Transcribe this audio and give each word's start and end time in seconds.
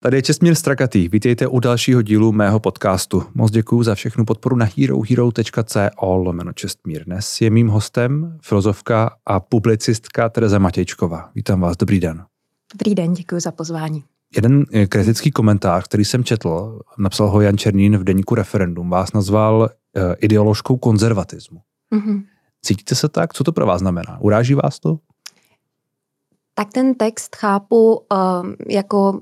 Tady 0.00 0.16
je 0.16 0.22
Česmír 0.22 0.54
Strakatý. 0.54 1.08
Vítejte 1.08 1.46
u 1.46 1.60
dalšího 1.60 2.02
dílu 2.02 2.32
mého 2.32 2.60
podcastu. 2.60 3.22
Moc 3.34 3.50
děkuji 3.50 3.82
za 3.82 3.94
všechnu 3.94 4.24
podporu 4.24 4.56
na 4.56 4.66
herohero.co 4.76 6.16
lomeno 6.16 6.52
Čestmír. 6.52 7.04
Dnes 7.04 7.40
je 7.40 7.50
mým 7.50 7.68
hostem 7.68 8.38
filozofka 8.42 9.10
a 9.26 9.40
publicistka 9.40 10.28
Tereza 10.28 10.58
Matějčková. 10.58 11.30
Vítám 11.34 11.60
vás, 11.60 11.76
dobrý 11.76 12.00
den. 12.00 12.24
Dobrý 12.74 12.94
den, 12.94 13.14
děkuji 13.14 13.40
za 13.40 13.52
pozvání. 13.52 14.04
Jeden 14.36 14.64
eh, 14.72 14.86
kritický 14.86 15.30
komentář, 15.30 15.84
který 15.84 16.04
jsem 16.04 16.24
četl, 16.24 16.80
napsal 16.98 17.28
ho 17.28 17.40
Jan 17.40 17.58
Černín 17.58 17.96
v 17.96 18.04
deníku 18.04 18.34
Referendum, 18.34 18.90
vás 18.90 19.12
nazval 19.12 19.60
uh, 19.60 20.02
ideoložkou 20.18 20.76
konzervatismu. 20.76 21.60
Mm-hmm. 21.94 22.24
Cítíte 22.62 22.94
se 22.94 23.08
tak? 23.08 23.34
Co 23.34 23.44
to 23.44 23.52
pro 23.52 23.66
vás 23.66 23.78
znamená? 23.80 24.20
Uráží 24.20 24.54
vás 24.54 24.80
to? 24.80 24.98
Tak 26.54 26.72
ten 26.72 26.94
text 26.94 27.36
chápu 27.36 27.94
uh, 27.94 28.06
jako 28.68 29.20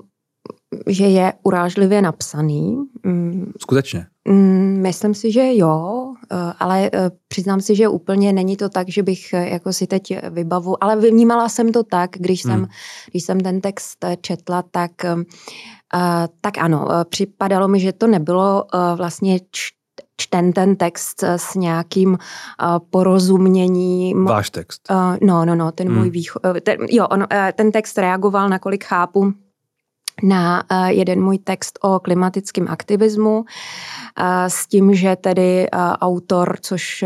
že 0.87 1.05
je 1.05 1.33
urážlivě 1.43 2.01
napsaný. 2.01 2.77
Mm. 3.03 3.51
Skutečně? 3.59 4.05
Mm, 4.27 4.79
myslím 4.81 5.13
si, 5.13 5.31
že 5.31 5.55
jo, 5.55 6.13
eh, 6.31 6.35
ale 6.59 6.89
eh, 6.93 7.11
přiznám 7.27 7.61
si, 7.61 7.75
že 7.75 7.87
úplně 7.87 8.33
není 8.33 8.57
to 8.57 8.69
tak, 8.69 8.89
že 8.89 9.03
bych 9.03 9.33
eh, 9.33 9.49
jako 9.49 9.73
si 9.73 9.87
teď 9.87 10.29
vybavu, 10.29 10.83
ale 10.83 10.95
vnímala 10.95 11.49
jsem 11.49 11.71
to 11.71 11.83
tak, 11.83 12.09
když 12.11 12.41
jsem, 12.41 12.55
hmm. 12.55 12.67
když 13.11 13.23
jsem 13.23 13.39
ten 13.39 13.61
text 13.61 14.05
četla, 14.21 14.63
tak, 14.71 14.91
tak 16.41 16.57
ano, 16.57 16.87
připadalo 17.09 17.67
mi, 17.67 17.79
že 17.79 17.93
to 17.93 18.07
nebylo 18.07 18.65
vlastně 18.95 19.39
čten 20.17 20.53
ten 20.53 20.75
text 20.75 21.23
s 21.23 21.55
nějakým 21.55 22.17
porozuměním. 22.89 24.25
Váš 24.25 24.49
text? 24.49 24.81
No, 25.21 25.45
no, 25.45 25.55
no, 25.55 25.71
ten 25.71 25.87
hmm. 25.87 25.97
můj 25.97 26.09
východ, 26.09 26.41
ten, 26.63 26.77
jo, 26.89 27.07
on, 27.07 27.27
ten 27.55 27.71
text 27.71 27.97
reagoval, 27.97 28.49
nakolik 28.49 28.83
chápu, 28.83 29.33
na 30.23 30.63
eh, 30.71 30.93
jeden 30.93 31.23
můj 31.23 31.37
text 31.37 31.79
o 31.81 31.99
klimatickém 31.99 32.67
aktivismu 32.67 33.45
eh, 33.45 34.49
s 34.49 34.67
tím, 34.67 34.95
že 34.95 35.15
tedy 35.15 35.67
eh, 35.67 35.77
autor, 35.77 36.57
což 36.61 37.05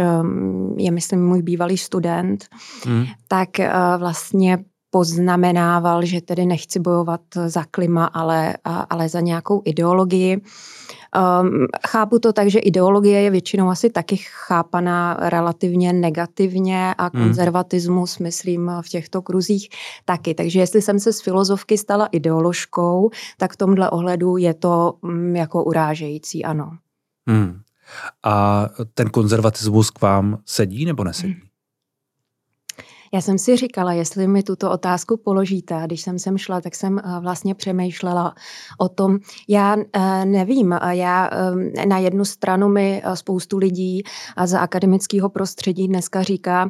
je 0.77 0.91
myslím 0.91 1.25
můj 1.25 1.41
bývalý 1.41 1.77
student, 1.77 2.45
hmm. 2.85 3.05
tak 3.27 3.49
vlastně 3.97 4.57
poznamenával, 4.91 6.05
že 6.05 6.21
tedy 6.21 6.45
nechci 6.45 6.79
bojovat 6.79 7.21
za 7.47 7.63
klima, 7.71 8.05
ale, 8.05 8.57
ale 8.63 9.09
za 9.09 9.19
nějakou 9.19 9.61
ideologii. 9.65 10.41
Um, 11.41 11.67
chápu 11.87 12.19
to 12.19 12.33
tak, 12.33 12.47
že 12.47 12.59
ideologie 12.59 13.21
je 13.21 13.29
většinou 13.29 13.69
asi 13.69 13.89
taky 13.89 14.17
chápaná 14.17 15.17
relativně 15.19 15.93
negativně 15.93 16.93
a 16.97 17.09
hmm. 17.13 17.23
konzervatismus, 17.23 18.17
hmm. 18.17 18.23
myslím, 18.23 18.71
v 18.81 18.89
těchto 18.89 19.21
kruzích 19.21 19.69
taky. 20.05 20.33
Takže 20.33 20.59
jestli 20.59 20.81
jsem 20.81 20.99
se 20.99 21.13
z 21.13 21.21
filozofky 21.21 21.77
stala 21.77 22.05
ideoložkou, 22.05 23.09
tak 23.37 23.53
v 23.53 23.57
tomhle 23.57 23.89
ohledu 23.89 24.37
je 24.37 24.53
to 24.53 24.93
um, 25.01 25.35
jako 25.35 25.63
urážející, 25.63 26.45
ano. 26.45 26.71
Hmm. 27.27 27.61
A 28.23 28.67
ten 28.93 29.09
konzervatismus 29.09 29.89
k 29.89 30.01
vám 30.01 30.37
sedí 30.45 30.85
nebo 30.85 31.03
nesedí? 31.03 31.33
Hmm. 31.33 31.50
Já 33.13 33.21
jsem 33.21 33.37
si 33.37 33.57
říkala, 33.57 33.93
jestli 33.93 34.27
mi 34.27 34.43
tuto 34.43 34.71
otázku 34.71 35.17
položíte. 35.17 35.81
Když 35.85 36.01
jsem 36.01 36.19
sem 36.19 36.37
šla, 36.37 36.61
tak 36.61 36.75
jsem 36.75 36.99
eh, 36.99 37.19
vlastně 37.19 37.55
přemýšlela 37.55 38.35
o 38.77 38.89
tom. 38.89 39.19
Já 39.47 39.75
eh, 39.93 40.25
nevím, 40.25 40.79
já 40.89 41.29
eh, 41.31 41.85
na 41.85 41.97
jednu 41.97 42.25
stranu 42.25 42.69
mi 42.69 43.01
spoustu 43.13 43.57
lidí 43.57 44.03
z 44.45 44.53
akademického 44.53 45.29
prostředí 45.29 45.87
dneska 45.87 46.23
říká, 46.23 46.69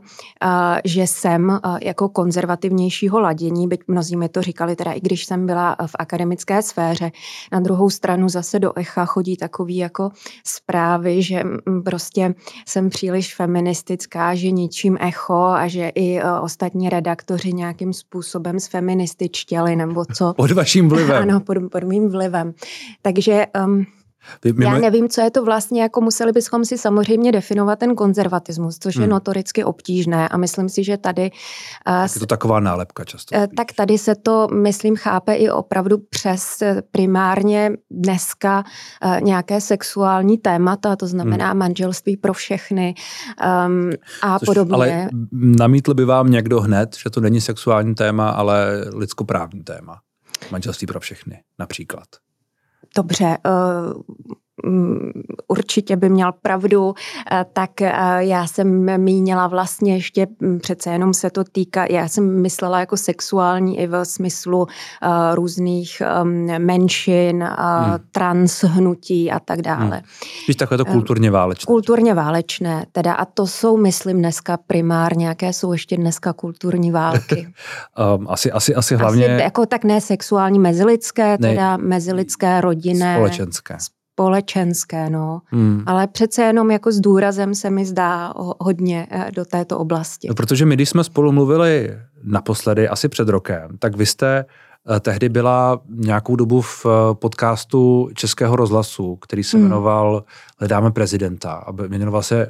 že 0.85 1.01
jsem 1.01 1.59
jako 1.81 2.09
konzervativnějšího 2.09 3.19
ladění, 3.19 3.67
byť 3.67 3.81
mnozí 3.87 4.15
mi 4.15 4.29
to 4.29 4.41
říkali, 4.41 4.75
teda 4.75 4.91
i 4.91 4.99
když 4.99 5.25
jsem 5.25 5.45
byla 5.45 5.75
v 5.85 5.95
akademické 5.99 6.61
sféře. 6.61 7.11
Na 7.51 7.59
druhou 7.59 7.89
stranu 7.89 8.29
zase 8.29 8.59
do 8.59 8.77
echa 8.77 9.05
chodí 9.05 9.37
takový 9.37 9.77
jako 9.77 10.09
zprávy, 10.45 11.23
že 11.23 11.43
mm, 11.43 11.83
prostě 11.83 12.35
jsem 12.67 12.89
příliš 12.89 13.35
feministická, 13.35 14.35
že 14.35 14.51
ničím 14.51 14.97
echo 15.01 15.33
a 15.33 15.67
že 15.67 15.91
i 15.95 16.21
ostatní 16.39 16.89
redaktoři 16.89 17.53
nějakým 17.53 17.93
způsobem 17.93 18.59
z 18.59 18.67
feminističtěli 18.67 19.75
nebo 19.75 20.05
co. 20.05 20.33
Pod 20.33 20.51
vaším 20.51 20.89
vlivem. 20.89 21.21
Ano, 21.21 21.39
pod, 21.39 21.57
pod 21.71 21.83
mým 21.83 22.09
vlivem. 22.09 22.53
Takže 23.01 23.45
um, 23.65 23.85
Mimo... 24.45 24.71
Já 24.71 24.77
nevím, 24.77 25.09
co 25.09 25.21
je 25.21 25.31
to 25.31 25.45
vlastně, 25.45 25.81
jako 25.81 26.01
museli 26.01 26.31
bychom 26.31 26.65
si 26.65 26.77
samozřejmě 26.77 27.31
definovat 27.31 27.79
ten 27.79 27.95
konzervatismus, 27.95 28.77
což 28.79 28.95
hmm. 28.95 29.01
je 29.01 29.07
notoricky 29.07 29.63
obtížné 29.63 30.29
a 30.29 30.37
myslím 30.37 30.69
si, 30.69 30.83
že 30.83 30.97
tady... 30.97 31.31
Tak 31.85 32.15
je 32.15 32.19
to 32.19 32.25
taková 32.25 32.59
nálepka 32.59 33.03
často. 33.03 33.35
Uh, 33.35 33.45
tak 33.57 33.71
tady 33.75 33.97
se 33.97 34.15
to, 34.15 34.47
myslím, 34.53 34.95
chápe 34.95 35.33
i 35.33 35.49
opravdu 35.49 35.97
přes 35.97 36.61
eh, 36.61 36.81
primárně 36.91 37.71
dneska 37.91 38.63
nějaké 39.21 39.61
sexuální 39.61 40.37
témata, 40.37 40.95
to 40.95 41.07
znamená 41.07 41.49
hmm. 41.49 41.57
manželství 41.57 42.17
pro 42.17 42.33
všechny 42.33 42.95
um, 43.67 43.89
a 44.21 44.39
což, 44.39 44.45
podobně. 44.45 44.75
Ale 44.75 45.09
namítl 45.31 45.93
by 45.93 46.05
vám 46.05 46.31
někdo 46.31 46.61
hned, 46.61 46.95
že 47.03 47.09
to 47.09 47.21
není 47.21 47.41
sexuální 47.41 47.95
téma, 47.95 48.29
ale 48.29 48.85
lidskoprávní 48.93 49.63
téma. 49.63 49.99
Manželství 50.51 50.87
pro 50.87 50.99
všechny 50.99 51.43
například 51.59 52.05
dobře, 52.95 53.37
eh, 53.45 53.49
určitě 55.47 55.95
by 55.95 56.09
měl 56.09 56.31
pravdu, 56.41 56.93
eh, 57.31 57.45
tak 57.53 57.81
eh, 57.81 57.91
já 58.17 58.47
jsem 58.47 59.01
mínila 59.03 59.47
vlastně 59.47 59.95
ještě, 59.95 60.27
mm, 60.39 60.59
přece 60.59 60.89
jenom 60.89 61.13
se 61.13 61.29
to 61.29 61.43
týká, 61.43 61.85
já 61.89 62.07
jsem 62.07 62.41
myslela 62.41 62.79
jako 62.79 62.97
sexuální 62.97 63.79
i 63.79 63.87
v 63.87 64.05
smyslu 64.05 64.67
eh, 64.67 65.35
různých 65.35 66.01
menšin, 66.57 67.43
hmm. 67.43 67.97
transhnutí 68.11 69.31
a 69.31 69.39
tak 69.39 69.61
dále. 69.61 69.97
Hmm. 69.97 70.01
Spíš 70.43 70.55
takové 70.55 70.77
to 70.77 70.85
kulturně 70.85 71.31
válečné. 71.31 71.65
Kulturně 71.65 72.13
válečné, 72.13 72.85
teda 72.91 73.13
a 73.13 73.25
to 73.25 73.47
jsou, 73.47 73.77
myslím, 73.77 74.17
dneska 74.17 74.57
primárně, 74.67 75.27
jaké 75.27 75.53
jsou 75.53 75.71
ještě 75.71 75.97
dneska 75.97 76.33
kulturní 76.33 76.91
války. 76.91 77.47
um, 78.17 78.27
asi, 78.29 78.51
asi, 78.51 78.75
asi 78.75 78.95
hlavně... 78.95 79.25
Asi 79.25 79.43
jako 79.43 79.65
tak 79.65 79.83
ne 79.83 80.01
sexuální, 80.01 80.59
mezilidské, 80.59 81.37
teda 81.37 81.77
ne, 81.77 81.83
mezilidské, 81.83 82.61
rodinné. 82.61 83.15
Společenské 83.15 83.77
společenské, 84.21 85.09
no. 85.09 85.41
Hmm. 85.45 85.83
Ale 85.85 86.07
přece 86.07 86.41
jenom 86.41 86.71
jako 86.71 86.91
s 86.91 86.99
důrazem 86.99 87.55
se 87.55 87.69
mi 87.69 87.85
zdá 87.85 88.33
hodně 88.59 89.07
eh, 89.11 89.31
do 89.35 89.45
této 89.45 89.79
oblasti. 89.79 90.27
No, 90.27 90.35
protože 90.35 90.65
my, 90.65 90.75
když 90.75 90.89
jsme 90.89 91.03
spolu 91.03 91.31
mluvili 91.31 91.97
naposledy, 92.23 92.87
asi 92.87 93.09
před 93.09 93.29
rokem, 93.29 93.77
tak 93.79 93.95
vy 93.95 94.05
jste 94.05 94.45
eh, 94.95 94.99
tehdy 94.99 95.29
byla 95.29 95.79
nějakou 95.89 96.35
dobu 96.35 96.61
v 96.61 96.85
eh, 96.85 96.89
podcastu 97.13 98.09
Českého 98.13 98.55
rozhlasu, 98.55 99.15
který 99.15 99.43
se 99.43 99.57
hmm. 99.57 99.65
jmenoval 99.65 100.23
Hledáme 100.59 100.91
prezidenta. 100.91 101.51
A 101.51 101.71
jmenoval 101.87 102.23
se 102.23 102.49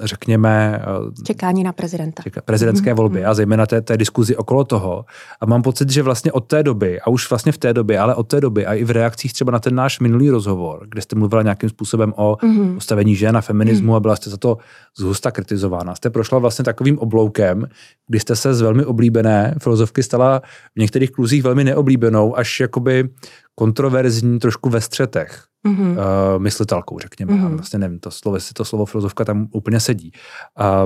řekněme... 0.00 0.82
Eh, 0.82 1.22
Čekání 1.24 1.64
na 1.64 1.72
prezidenta. 1.72 2.22
Čeká, 2.22 2.40
prezidentské 2.40 2.92
mm-hmm. 2.92 2.96
volby 2.96 3.24
a 3.24 3.34
zejména 3.34 3.66
té, 3.66 3.80
té 3.80 3.96
diskuzi 3.96 4.36
okolo 4.36 4.64
toho. 4.64 5.04
A 5.40 5.46
mám 5.46 5.62
pocit, 5.62 5.90
že 5.90 6.02
vlastně 6.02 6.32
od 6.32 6.40
té 6.40 6.62
doby, 6.62 7.00
a 7.00 7.10
už 7.10 7.30
vlastně 7.30 7.52
v 7.52 7.58
té 7.58 7.74
době, 7.74 7.98
ale 7.98 8.14
od 8.14 8.28
té 8.28 8.40
doby 8.40 8.66
a 8.66 8.74
i 8.74 8.84
v 8.84 8.90
reakcích 8.90 9.32
třeba 9.32 9.52
na 9.52 9.58
ten 9.58 9.74
náš 9.74 10.00
minulý 10.00 10.30
rozhovor, 10.30 10.86
kde 10.88 11.02
jste 11.02 11.16
mluvila 11.16 11.42
nějakým 11.42 11.70
způsobem 11.70 12.12
o 12.16 12.36
mm-hmm. 12.36 12.74
postavení 12.74 13.14
žen 13.14 13.36
a 13.36 13.40
feminismu 13.40 13.92
mm-hmm. 13.92 13.96
a 13.96 14.00
byla 14.00 14.16
jste 14.16 14.30
za 14.30 14.36
to 14.36 14.58
zhusta 14.98 15.30
kritizována. 15.30 15.94
Jste 15.94 16.10
prošla 16.10 16.38
vlastně 16.38 16.64
takovým 16.64 16.98
obloukem, 16.98 17.68
kdy 18.06 18.20
jste 18.20 18.36
se 18.36 18.54
z 18.54 18.60
velmi 18.60 18.84
oblíbené 18.84 19.54
filozofky 19.62 20.02
stala 20.02 20.42
v 20.76 20.80
některých 20.80 21.10
kluzích 21.10 21.42
velmi 21.42 21.64
neoblíbenou, 21.64 22.38
až 22.38 22.60
jakoby 22.60 23.08
kontroverzní 23.58 24.38
trošku 24.38 24.70
ve 24.70 24.80
střetech 24.80 25.44
mm-hmm. 25.66 25.90
uh, 25.90 26.42
myslitelkou, 26.42 26.98
řekněme. 26.98 27.32
Mm-hmm. 27.32 27.56
Vlastně 27.56 27.78
nevím, 27.78 27.98
to 27.98 28.10
slovo, 28.10 28.38
to 28.54 28.64
slovo 28.64 28.86
filozofka 28.86 29.24
tam 29.24 29.48
úplně 29.52 29.80
sedí. 29.80 30.12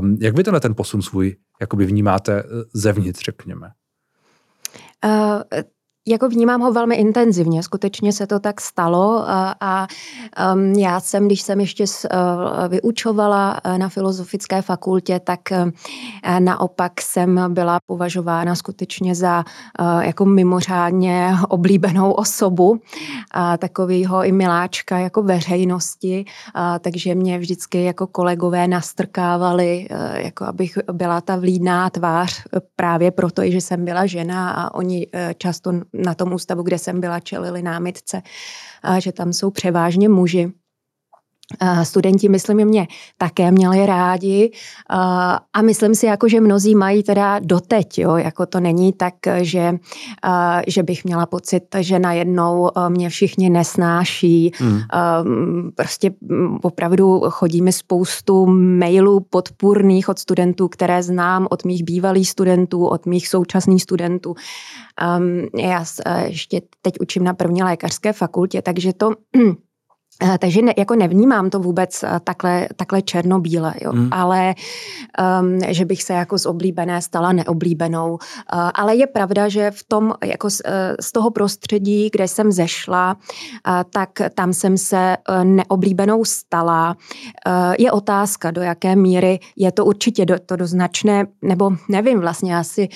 Um, 0.01 0.17
jak 0.21 0.37
vy 0.37 0.45
tenhle 0.45 0.61
ten 0.61 0.75
posun 0.75 1.03
svůj 1.03 1.37
jakoby 1.61 1.87
vnímáte 1.87 2.41
eh, 2.41 2.45
zevnitř, 2.75 3.25
řekněme? 3.25 3.71
Uh, 5.05 5.61
jako 6.09 6.29
vnímám 6.29 6.61
ho 6.61 6.73
velmi 6.73 6.95
intenzivně, 6.95 7.63
skutečně 7.63 8.13
se 8.13 8.27
to 8.27 8.41
tak 8.41 8.61
stalo 8.61 9.25
a, 9.29 9.55
a 9.61 9.87
um, 10.55 10.73
já 10.73 11.01
jsem, 11.01 11.27
když 11.27 11.43
jsem 11.43 11.61
ještě 11.61 11.87
s, 11.87 12.09
uh, 12.13 12.69
vyučovala 12.69 13.61
uh, 13.67 13.79
na 13.79 13.89
filozofické 13.89 14.63
fakultě, 14.63 15.21
tak 15.21 15.41
uh, 15.51 15.71
naopak 16.39 17.01
jsem 17.01 17.55
byla 17.55 17.79
považována 17.87 18.55
skutečně 18.55 19.15
za 19.15 19.45
jako 20.01 20.25
mimořádně 20.25 21.35
oblíbenou 21.49 22.13
osobu, 22.13 22.81
a 23.31 23.57
takovýho 23.57 24.25
i 24.25 24.33
miláčka 24.33 24.99
jako 24.99 25.23
veřejnosti, 25.23 26.25
a, 26.55 26.79
takže 26.79 27.15
mě 27.15 27.39
vždycky 27.39 27.85
jako 27.85 28.07
kolegové 28.07 28.69
nastrkávali, 28.69 29.89
jako 30.15 30.45
abych 30.45 30.79
byla 30.93 31.21
ta 31.21 31.37
vlídná 31.37 31.91
tvář 31.91 32.43
právě 32.77 33.11
proto, 33.11 33.43
že 33.45 33.61
jsem 33.61 33.85
byla 33.85 34.07
žena 34.07 34.51
a 34.51 34.75
oni 34.75 35.07
často 35.39 35.73
na 35.93 36.15
tom 36.15 36.33
ústavu, 36.33 36.63
kde 36.63 36.79
jsem 36.79 37.01
byla, 37.01 37.21
čelili 37.21 37.63
námitce, 37.63 38.23
že 38.99 39.13
tam 39.13 39.33
jsou 39.33 39.51
převážně 39.51 40.09
muži. 40.09 40.53
Studenti, 41.83 42.29
myslím, 42.29 42.65
mě 42.65 42.87
také 43.19 43.51
měli 43.51 43.87
rádi 43.87 44.53
a 45.53 45.63
myslím 45.63 45.95
si, 45.95 46.07
jako, 46.07 46.29
že 46.29 46.41
mnozí 46.41 46.75
mají 46.75 47.03
teda 47.03 47.39
doteď, 47.39 47.99
jo, 47.99 48.17
jako 48.17 48.47
to 48.47 48.61
není 48.61 48.93
tak, 48.93 49.15
že, 49.41 49.75
že 50.67 50.83
bych 50.83 51.05
měla 51.05 51.27
pocit, 51.27 51.63
že 51.81 51.99
najednou 51.99 52.71
mě 52.89 53.09
všichni 53.09 53.51
nesnáší. 53.51 54.53
Hmm. 54.57 54.81
Prostě 55.75 56.11
opravdu 56.63 57.21
chodí 57.31 57.63
mi 57.63 57.73
spoustu 57.73 58.47
mailů 58.47 59.21
podpůrných 59.21 60.09
od 60.09 60.19
studentů, 60.19 60.69
které 60.69 61.03
znám, 61.03 61.47
od 61.51 61.65
mých 61.65 61.85
bývalých 61.85 62.31
studentů, 62.31 62.87
od 62.87 63.07
mých 63.07 63.29
současných 63.29 63.83
studentů. 63.83 64.35
Já 65.59 65.85
ještě 66.25 66.61
teď 66.83 66.95
učím 67.01 67.25
na 67.25 67.35
první 67.35 67.63
lékařské 67.63 68.13
fakultě, 68.13 68.63
takže 68.63 68.93
to 68.93 69.11
takže 70.39 70.63
ne, 70.63 70.75
jako 70.79 70.95
nevnímám 70.95 71.51
to 71.51 71.59
vůbec 71.59 72.03
eh, 72.03 72.21
takhle, 72.25 72.69
takhle 72.77 73.03
černobíle, 73.03 73.75
jo. 73.81 73.93
Hmm. 73.93 74.09
ale 74.11 74.55
um, 75.41 75.59
že 75.69 75.85
bych 75.85 76.03
se 76.03 76.13
jako 76.13 76.39
z 76.39 76.47
oblíbené 76.47 77.03
stala 77.03 77.33
neoblíbenou. 77.33 78.13
Uh, 78.13 78.19
ale 78.75 78.97
je 78.97 79.07
pravda, 79.07 79.49
že 79.49 79.71
v 79.71 79.85
tom, 79.89 80.13
jako 80.25 80.51
z, 80.51 80.63
z 81.01 81.13
toho 81.13 81.31
prostředí, 81.31 82.11
kde 82.13 82.29
jsem 82.29 82.53
zešla, 82.53 83.17
uh, 83.17 83.73
tak 83.91 84.11
tam 84.35 84.53
jsem 84.53 84.79
se 84.79 85.17
uh, 85.29 85.45
neoblíbenou 85.45 86.25
stala. 86.25 86.97
Uh, 87.47 87.75
je 87.79 87.93
otázka, 87.93 88.51
do 88.51 88.63
jaké 88.63 88.97
míry 88.97 89.39
je 89.57 89.73
to 89.73 89.85
určitě 89.85 90.27
do, 90.27 90.39
to 90.47 90.57
doznačné, 90.57 91.27
nebo 91.43 91.71
nevím 91.89 92.21
vlastně 92.21 92.59
asi, 92.59 92.89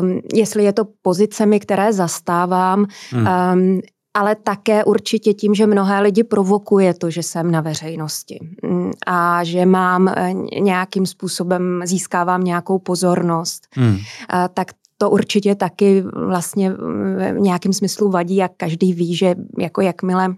um, 0.00 0.20
jestli 0.34 0.64
je 0.64 0.72
to 0.72 0.84
pozicemi, 1.02 1.60
které 1.60 1.92
zastávám, 1.92 2.86
hmm. 3.10 3.26
um, 3.26 3.80
ale 4.14 4.34
také 4.34 4.84
určitě 4.84 5.34
tím, 5.34 5.54
že 5.54 5.66
mnohé 5.66 6.00
lidi 6.00 6.24
provokuje 6.24 6.94
to, 6.94 7.10
že 7.10 7.22
jsem 7.22 7.50
na 7.50 7.60
veřejnosti 7.60 8.38
mm, 8.62 8.90
a 9.06 9.44
že 9.44 9.66
mám 9.66 10.08
eh, 10.08 10.32
nějakým 10.60 11.06
způsobem, 11.06 11.80
získávám 11.84 12.44
nějakou 12.44 12.78
pozornost, 12.78 13.66
hmm. 13.72 13.98
tak 14.54 14.72
to 14.98 15.10
určitě 15.10 15.54
taky 15.54 16.04
vlastně 16.26 16.70
v 16.70 17.40
nějakém 17.40 17.72
smyslu 17.72 18.10
vadí, 18.10 18.36
jak 18.36 18.52
každý 18.56 18.92
ví, 18.92 19.16
že 19.16 19.34
jako 19.58 19.80
jakmile 19.80 20.34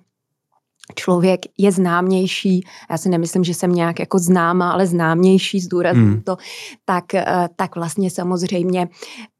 člověk 0.94 1.40
je 1.58 1.72
známější, 1.72 2.64
já 2.90 2.98
si 2.98 3.08
nemyslím, 3.08 3.44
že 3.44 3.54
jsem 3.54 3.72
nějak 3.72 4.00
jako 4.00 4.18
známa, 4.18 4.70
ale 4.70 4.86
známější, 4.86 5.60
zdůrazním 5.60 6.12
hmm. 6.12 6.20
to, 6.20 6.36
tak, 6.84 7.14
eh, 7.14 7.24
tak 7.56 7.76
vlastně 7.76 8.10
samozřejmě 8.10 8.88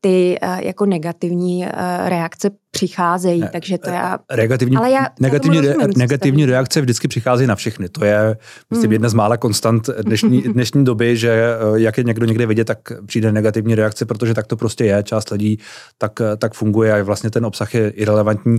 ty 0.01 0.39
eh, 0.43 0.67
jako 0.67 0.87
negativní 0.87 1.67
eh, 1.67 1.71
reakce 2.09 2.51
přicházejí, 2.71 3.41
ne, 3.41 3.51
takže 3.53 3.79
to 3.79 3.91
já... 3.91 4.19
Negativní, 4.37 4.77
ale 4.77 4.91
já, 4.91 5.07
negativní, 5.21 5.57
já 5.57 5.63
rozumím, 5.63 5.93
negativní 5.97 6.47
reakce 6.47 6.81
vždycky 6.81 7.09
přicházejí 7.09 7.47
na 7.47 7.55
všechny. 7.55 7.89
To 7.89 8.05
je 8.05 8.37
myslím, 8.71 8.89
hmm. 8.89 8.93
jedna 8.93 9.09
z 9.09 9.15
mála 9.15 9.37
konstant 9.37 9.91
dnešní, 10.03 10.43
dnešní 10.53 10.85
doby, 10.85 11.17
že 11.17 11.45
jak 11.75 11.99
je 11.99 12.05
někdo 12.05 12.27
někde 12.27 12.47
vidět, 12.47 12.65
tak 12.65 12.79
přijde 13.07 13.33
negativní 13.33 13.75
reakce, 13.75 14.05
protože 14.05 14.35
tak 14.35 14.47
to 14.47 14.57
prostě 14.57 14.85
je. 14.85 15.03
Část 15.03 15.31
lidí 15.31 15.59
tak, 15.99 16.13
tak 16.39 16.55
funguje 16.55 16.93
a 16.93 17.03
vlastně 17.03 17.31
ten 17.31 17.47
obsah 17.47 17.75
je 17.75 17.91
irrelevantní 17.91 18.59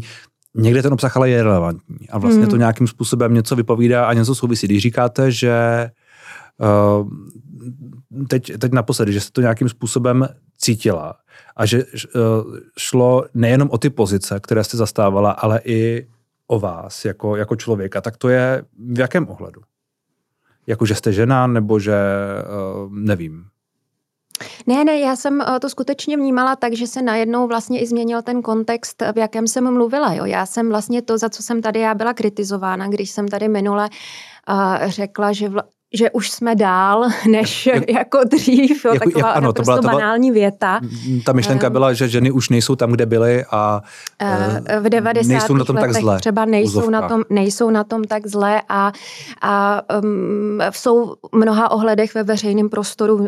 někde 0.55 0.81
ten 0.81 0.93
obsah 0.93 1.17
ale 1.17 1.29
je 1.29 1.43
relevantní 1.43 2.09
a 2.09 2.17
vlastně 2.17 2.43
mm. 2.43 2.49
to 2.49 2.55
nějakým 2.55 2.87
způsobem 2.87 3.33
něco 3.33 3.55
vypovídá 3.55 4.05
a 4.05 4.13
něco 4.13 4.35
souvisí. 4.35 4.67
Když 4.67 4.81
říkáte, 4.81 5.31
že 5.31 5.89
uh, 6.57 7.09
teď, 8.27 8.57
teď 8.57 8.71
naposledy, 8.71 9.13
že 9.13 9.21
jste 9.21 9.31
to 9.31 9.41
nějakým 9.41 9.69
způsobem 9.69 10.27
cítila 10.57 11.15
a 11.55 11.65
že 11.65 11.83
uh, 11.83 12.21
šlo 12.77 13.25
nejenom 13.33 13.69
o 13.71 13.77
ty 13.77 13.89
pozice, 13.89 14.39
které 14.39 14.63
jste 14.63 14.77
zastávala, 14.77 15.31
ale 15.31 15.61
i 15.65 16.07
o 16.47 16.59
vás 16.59 17.05
jako, 17.05 17.35
jako 17.35 17.55
člověka, 17.55 18.01
tak 18.01 18.17
to 18.17 18.29
je 18.29 18.63
v 18.93 18.99
jakém 18.99 19.29
ohledu? 19.29 19.61
Jako, 20.67 20.85
že 20.85 20.95
jste 20.95 21.13
žena, 21.13 21.47
nebo 21.47 21.79
že 21.79 21.95
uh, 22.85 22.93
nevím. 22.93 23.45
Ne, 24.67 24.83
ne, 24.83 24.99
já 24.99 25.15
jsem 25.15 25.41
eh, 25.41 25.59
to 25.59 25.69
skutečně 25.69 26.17
vnímala 26.17 26.55
tak, 26.55 26.73
že 26.73 26.87
se 26.87 27.01
najednou 27.01 27.47
vlastně 27.47 27.79
i 27.79 27.87
změnil 27.87 28.21
ten 28.21 28.41
kontext, 28.41 29.03
v 29.13 29.17
jakém 29.17 29.47
jsem 29.47 29.73
mluvila. 29.73 30.13
Jo. 30.13 30.25
Já 30.25 30.45
jsem 30.45 30.69
vlastně 30.69 31.01
to, 31.01 31.17
za 31.17 31.29
co 31.29 31.43
jsem 31.43 31.61
tady 31.61 31.79
já 31.79 31.93
byla 31.93 32.13
kritizována, 32.13 32.87
když 32.87 33.11
jsem 33.11 33.27
tady 33.27 33.47
minule 33.47 33.89
uh, 34.49 34.89
řekla, 34.89 35.31
že 35.31 35.49
že 35.95 36.11
už 36.11 36.31
jsme 36.31 36.55
dál 36.55 37.05
než 37.29 37.65
jak, 37.65 37.91
jako 37.91 38.19
dřív, 38.23 38.85
jo, 38.85 38.93
jako, 38.93 39.05
taková 39.05 39.27
jak, 39.27 39.37
ano, 39.37 39.53
to 39.53 39.61
byla, 39.61 39.77
to 39.77 39.81
banální 39.81 40.31
věta. 40.31 40.79
Ta 41.25 41.33
myšlenka 41.33 41.69
byla, 41.69 41.93
že 41.93 42.07
ženy 42.07 42.31
už 42.31 42.49
nejsou 42.49 42.75
tam, 42.75 42.91
kde 42.91 43.05
byly 43.05 43.45
a 43.51 43.81
uh, 44.23 44.83
v 44.83 44.89
90. 44.89 45.27
nejsou 45.29 45.53
na 45.53 45.65
tom 45.65 45.75
tak 45.75 45.93
zle. 45.93 46.19
Třeba 46.19 46.45
nejsou 46.45 46.89
na, 46.89 47.07
tom, 47.07 47.23
nejsou 47.29 47.69
na 47.69 47.83
tom 47.83 48.03
tak 48.03 48.27
zle 48.27 48.61
a, 48.69 48.91
a 49.41 49.81
um, 50.03 50.59
jsou 50.71 51.15
v 51.31 51.37
mnoha 51.37 51.71
ohledech 51.71 52.15
ve 52.15 52.23
veřejném 52.23 52.69
prostoru 52.69 53.15
um, 53.17 53.27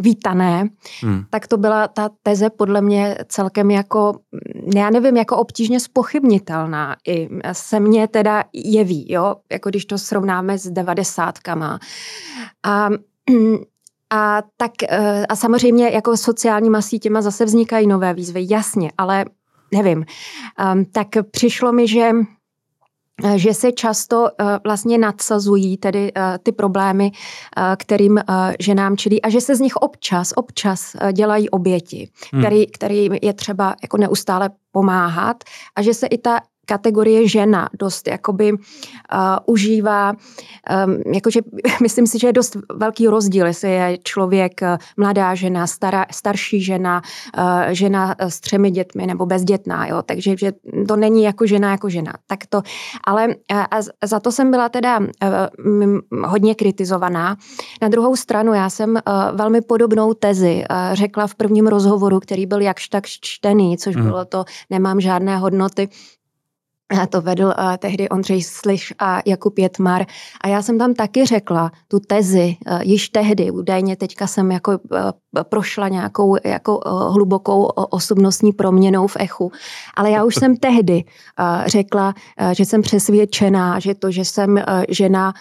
vítané, 0.00 0.68
hmm. 1.02 1.24
tak 1.30 1.46
to 1.46 1.56
byla 1.56 1.88
ta 1.88 2.10
teze 2.22 2.50
podle 2.50 2.80
mě 2.80 3.16
celkem 3.28 3.70
jako, 3.70 4.18
já 4.74 4.90
nevím, 4.90 5.16
jako 5.16 5.36
obtížně 5.36 5.80
spochybnitelná. 5.80 6.96
I 7.08 7.28
se 7.52 7.80
mně 7.80 8.08
teda 8.08 8.44
jeví, 8.52 9.12
jo, 9.12 9.36
jako 9.52 9.70
když 9.70 9.84
to 9.84 9.98
srovnáme 9.98 10.58
s 10.58 10.70
devadesátkama. 10.70 11.78
A 12.62 12.88
a 14.10 14.42
tak 14.56 14.72
eh, 14.88 15.26
a 15.26 15.36
samozřejmě 15.36 15.88
jako 15.88 16.16
sociálníma 16.16 16.82
sítěma 16.82 17.22
zase 17.22 17.44
vznikají 17.44 17.86
nové 17.86 18.14
výzvy, 18.14 18.46
jasně, 18.48 18.92
ale 18.98 19.24
nevím. 19.72 20.04
Um, 20.74 20.84
tak 20.84 21.08
přišlo 21.30 21.72
mi, 21.72 21.88
že 21.88 22.10
eh, 23.24 23.38
že 23.38 23.54
se 23.54 23.72
často 23.72 24.22
uh, 24.22 24.28
vlastně 24.64 24.98
nadsazují 24.98 25.76
tedy 25.76 26.12
uh, 26.12 26.22
ty 26.42 26.52
problémy, 26.52 27.12
kterým 27.76 28.20
ženám 28.60 28.96
čelí 28.96 29.22
a 29.22 29.28
že 29.28 29.40
se 29.40 29.56
z 29.56 29.60
nich 29.60 29.76
občas, 29.76 30.32
občas 30.36 30.96
dělají 31.12 31.50
oběti, 31.50 32.10
hmm. 32.32 32.42
který, 32.42 32.66
který 32.66 33.08
je 33.22 33.32
třeba 33.32 33.76
jako 33.82 33.96
neustále 33.96 34.50
pomáhat 34.72 35.44
a 35.76 35.82
že 35.82 35.94
se 35.94 36.06
i 36.06 36.18
ta 36.18 36.40
kategorie 36.64 37.28
žena 37.28 37.68
dost 37.78 38.08
jakoby 38.08 38.52
uh, 38.52 38.58
užívá, 39.46 40.12
um, 40.12 41.14
jakože 41.14 41.40
myslím 41.82 42.06
si, 42.06 42.18
že 42.18 42.26
je 42.26 42.32
dost 42.32 42.56
velký 42.74 43.08
rozdíl, 43.08 43.46
jestli 43.46 43.70
je 43.70 43.98
člověk 44.04 44.60
uh, 44.62 44.76
mladá 44.96 45.34
žena, 45.34 45.66
stará, 45.66 46.06
starší 46.10 46.62
žena, 46.62 47.02
uh, 47.38 47.44
žena 47.70 48.14
s 48.18 48.40
třemi 48.40 48.70
dětmi 48.70 49.06
nebo 49.06 49.26
bezdětná, 49.26 49.86
jo, 49.86 50.02
takže 50.02 50.34
že 50.38 50.52
to 50.88 50.96
není 50.96 51.22
jako 51.22 51.46
žena 51.46 51.70
jako 51.70 51.88
žena. 51.88 52.12
Tak 52.26 52.46
to, 52.48 52.62
ale 53.04 53.26
uh, 53.26 53.34
a 53.70 54.06
za 54.06 54.20
to 54.20 54.32
jsem 54.32 54.50
byla 54.50 54.68
teda 54.68 54.98
uh, 54.98 55.06
hodně 56.24 56.54
kritizovaná. 56.54 57.36
Na 57.82 57.88
druhou 57.88 58.16
stranu 58.16 58.54
já 58.54 58.70
jsem 58.70 58.90
uh, 58.90 59.36
velmi 59.36 59.60
podobnou 59.60 60.14
tezi 60.14 60.64
uh, 60.70 60.94
řekla 60.94 61.26
v 61.26 61.34
prvním 61.34 61.66
rozhovoru, 61.66 62.20
který 62.20 62.46
byl 62.46 62.60
jakž 62.60 62.88
tak 62.88 63.06
čtený, 63.06 63.78
což 63.78 63.96
mm. 63.96 64.02
bylo 64.02 64.24
to 64.24 64.44
Nemám 64.70 65.00
žádné 65.00 65.36
hodnoty, 65.36 65.88
to 67.10 67.20
vedl 67.20 67.44
uh, 67.44 67.76
tehdy 67.78 68.08
Ondřej 68.08 68.42
Sliš 68.42 68.94
a 68.98 69.22
Jakub 69.26 69.58
Jetmar. 69.58 70.04
A 70.40 70.48
já 70.48 70.62
jsem 70.62 70.78
tam 70.78 70.94
taky 70.94 71.26
řekla 71.26 71.72
tu 71.88 72.00
tezi 72.00 72.56
uh, 72.70 72.80
již 72.82 73.08
tehdy, 73.08 73.50
údajně 73.50 73.96
teďka 73.96 74.26
jsem 74.26 74.52
jako 74.52 74.70
uh, 74.70 74.98
prošla 75.42 75.88
nějakou 75.88 76.36
jako 76.44 76.78
uh, 76.78 77.14
hlubokou 77.14 77.62
osobnostní 77.90 78.52
proměnou 78.52 79.06
v 79.06 79.16
echu. 79.20 79.52
Ale 79.96 80.10
já 80.10 80.24
už 80.24 80.34
jsem 80.34 80.56
tehdy 80.66 81.04
uh, 81.04 81.66
řekla, 81.66 82.14
že 82.52 82.64
jsem 82.64 82.82
přesvědčená, 82.82 83.78
že 83.78 83.94
to, 83.94 84.10
že 84.10 84.24
jsem 84.24 84.60
žena, 84.88 85.32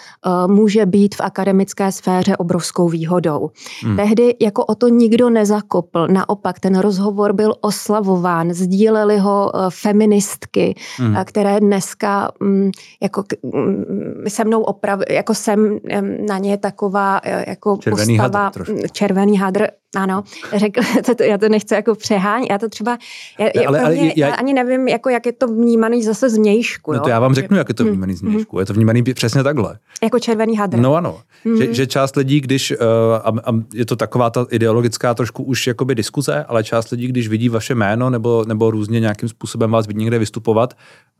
může 0.47 0.85
být 0.85 1.15
v 1.15 1.21
akademické 1.21 1.91
sféře 1.91 2.37
obrovskou 2.37 2.89
výhodou. 2.89 3.49
Hmm. 3.83 3.95
Tehdy 3.95 4.35
jako 4.41 4.65
o 4.65 4.75
to 4.75 4.87
nikdo 4.87 5.29
nezakopl. 5.29 6.07
Naopak 6.07 6.59
ten 6.59 6.79
rozhovor 6.79 7.33
byl 7.33 7.55
oslavován, 7.61 8.53
sdíleli 8.53 9.17
ho 9.17 9.51
feministky, 9.69 10.75
hmm. 10.97 11.15
které 11.25 11.59
dneska 11.59 12.31
mm, 12.39 12.71
jako 13.01 13.23
mm, 13.43 14.23
se 14.27 14.43
mnou 14.43 14.61
opravdu, 14.61 15.05
jako 15.09 15.33
jsem 15.33 15.79
na 16.27 16.37
ně 16.37 16.57
taková 16.57 17.21
jako 17.47 17.77
červený 17.77 18.17
postava, 18.17 18.43
hadr 18.43 18.65
červený 18.91 19.37
hadr, 19.37 19.67
ano, 19.95 20.23
řekl, 20.55 20.81
to, 21.05 21.15
to, 21.15 21.23
já 21.23 21.37
to 21.37 21.49
nechci 21.49 21.73
jako 21.73 21.95
přehánět, 21.95 22.49
já 22.49 22.57
to 22.57 22.69
třeba, 22.69 22.97
já, 23.39 23.67
ale, 23.67 23.79
ale, 23.79 23.95
mě, 23.95 24.13
já, 24.15 24.27
já, 24.27 24.35
ani 24.35 24.53
nevím, 24.53 24.87
jako 24.87 25.09
jak 25.09 25.25
je 25.25 25.31
to 25.31 25.47
vnímaný 25.47 26.03
zase 26.03 26.29
z 26.29 26.37
nějšku. 26.37 26.93
No 26.93 26.99
to 26.99 27.09
já 27.09 27.19
vám 27.19 27.33
řeknu, 27.33 27.57
jak 27.57 27.69
je 27.69 27.75
to 27.75 27.83
vnímaný 27.83 28.15
z 28.15 28.21
nějšku. 28.21 28.59
Je 28.59 28.65
to 28.65 28.73
vnímaný 28.73 29.03
přesně 29.03 29.43
takhle. 29.43 29.77
Jako 30.03 30.19
červený 30.19 30.57
hadr. 30.57 30.77
No 30.77 30.95
ano, 30.95 31.19
mm. 31.45 31.57
že, 31.57 31.73
že 31.73 31.87
část 31.87 32.15
lidí, 32.15 32.41
když, 32.41 32.71
uh, 32.71 32.77
a, 33.23 33.51
a 33.51 33.53
je 33.73 33.85
to 33.85 33.95
taková 33.95 34.29
ta 34.29 34.45
ideologická 34.49 35.13
trošku 35.13 35.43
už 35.43 35.67
jakoby 35.67 35.95
diskuze, 35.95 36.45
ale 36.47 36.63
část 36.63 36.89
lidí, 36.89 37.07
když 37.07 37.27
vidí 37.27 37.49
vaše 37.49 37.75
jméno 37.75 38.09
nebo, 38.09 38.45
nebo 38.47 38.71
různě 38.71 38.99
nějakým 38.99 39.29
způsobem 39.29 39.71
vás 39.71 39.87
vidí 39.87 39.99
někde 39.99 40.19
vystupovat, 40.19 40.73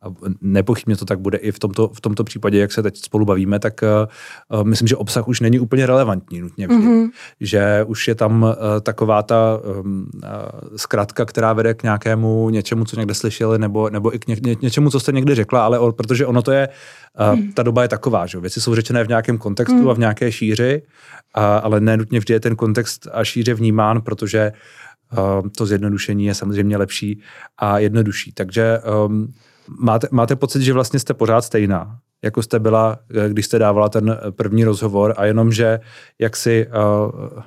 a 0.03 0.07
nepochybně 0.41 0.95
to 0.95 1.05
tak 1.05 1.19
bude 1.19 1.37
i 1.37 1.51
v 1.51 1.59
tomto, 1.59 1.87
v 1.93 2.01
tomto 2.01 2.23
případě, 2.23 2.59
jak 2.59 2.71
se 2.71 2.83
teď 2.83 2.97
spolu 2.97 3.25
bavíme, 3.25 3.59
tak 3.59 3.81
uh, 4.51 4.63
myslím, 4.63 4.87
že 4.87 4.95
obsah 4.95 5.27
už 5.27 5.39
není 5.39 5.59
úplně 5.59 5.85
relevantní 5.85 6.41
nutně 6.41 6.67
vždy. 6.67 6.79
Mm-hmm. 6.79 7.09
Že 7.39 7.83
už 7.87 8.07
je 8.07 8.15
tam 8.15 8.55
taková 8.81 9.23
ta 9.23 9.59
um, 9.83 10.05
zkratka, 10.75 11.25
která 11.25 11.53
vede 11.53 11.73
k 11.73 11.83
nějakému 11.83 12.49
něčemu, 12.49 12.85
co 12.85 12.95
někde 12.95 13.13
slyšeli, 13.13 13.59
nebo, 13.59 13.89
nebo 13.89 14.15
i 14.15 14.19
k 14.19 14.27
ně, 14.27 14.35
ně, 14.41 14.55
něčemu, 14.61 14.89
co 14.89 14.99
jste 14.99 15.11
někdy 15.11 15.35
řekla, 15.35 15.65
ale 15.65 15.79
o, 15.79 15.91
protože 15.91 16.25
ono 16.25 16.41
to 16.41 16.51
je, 16.51 16.69
hmm. 17.15 17.53
ta 17.53 17.63
doba 17.63 17.81
je 17.81 17.87
taková, 17.87 18.25
že 18.25 18.39
věci 18.39 18.61
jsou 18.61 18.75
řečené 18.75 19.03
v 19.03 19.07
nějakém 19.07 19.37
kontextu 19.37 19.79
hmm. 19.79 19.89
a 19.89 19.93
v 19.93 19.99
nějaké 19.99 20.31
šíři, 20.31 20.81
a, 21.33 21.57
ale 21.57 21.79
nenutně 21.79 22.19
vždy 22.19 22.33
je 22.33 22.39
ten 22.39 22.55
kontext 22.55 23.07
a 23.13 23.23
šíře 23.23 23.53
vnímán, 23.53 24.01
protože 24.01 24.51
uh, 25.17 25.49
to 25.57 25.65
zjednodušení 25.65 26.25
je 26.25 26.35
samozřejmě 26.35 26.77
lepší 26.77 27.21
a 27.57 27.79
jednodušší. 27.79 28.31
Takže 28.31 28.79
um, 29.05 29.33
máte, 29.79 30.07
máte 30.11 30.35
pocit, 30.35 30.61
že 30.61 30.73
vlastně 30.73 30.99
jste 30.99 31.13
pořád 31.13 31.41
stejná, 31.41 31.97
jako 32.23 32.41
jste 32.43 32.59
byla, 32.59 32.99
eh, 33.25 33.29
když 33.29 33.45
jste 33.45 33.59
dávala 33.59 33.89
ten 33.89 34.19
první 34.31 34.63
rozhovor 34.63 35.13
a 35.17 35.25
jenom, 35.25 35.51
že 35.51 35.79
jak 36.19 36.35
si 36.35 36.67
uh, 36.67 36.73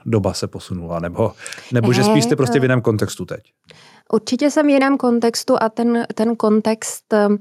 doba 0.06 0.33
se 0.33 0.47
posunula, 0.47 1.00
nebo, 1.00 1.33
nebo 1.73 1.92
že 1.92 2.04
spíš 2.04 2.25
jste 2.25 2.37
prostě 2.37 2.61
v 2.61 2.62
jiném 2.62 2.80
kontextu 2.80 3.25
teď? 3.25 3.40
Určitě 4.12 4.50
jsem 4.50 4.66
v 4.66 4.71
jiném 4.71 4.97
kontextu 4.97 5.56
a 5.61 5.68
ten, 5.68 6.06
ten 6.14 6.37
kontext 6.37 7.12
uh, 7.12 7.37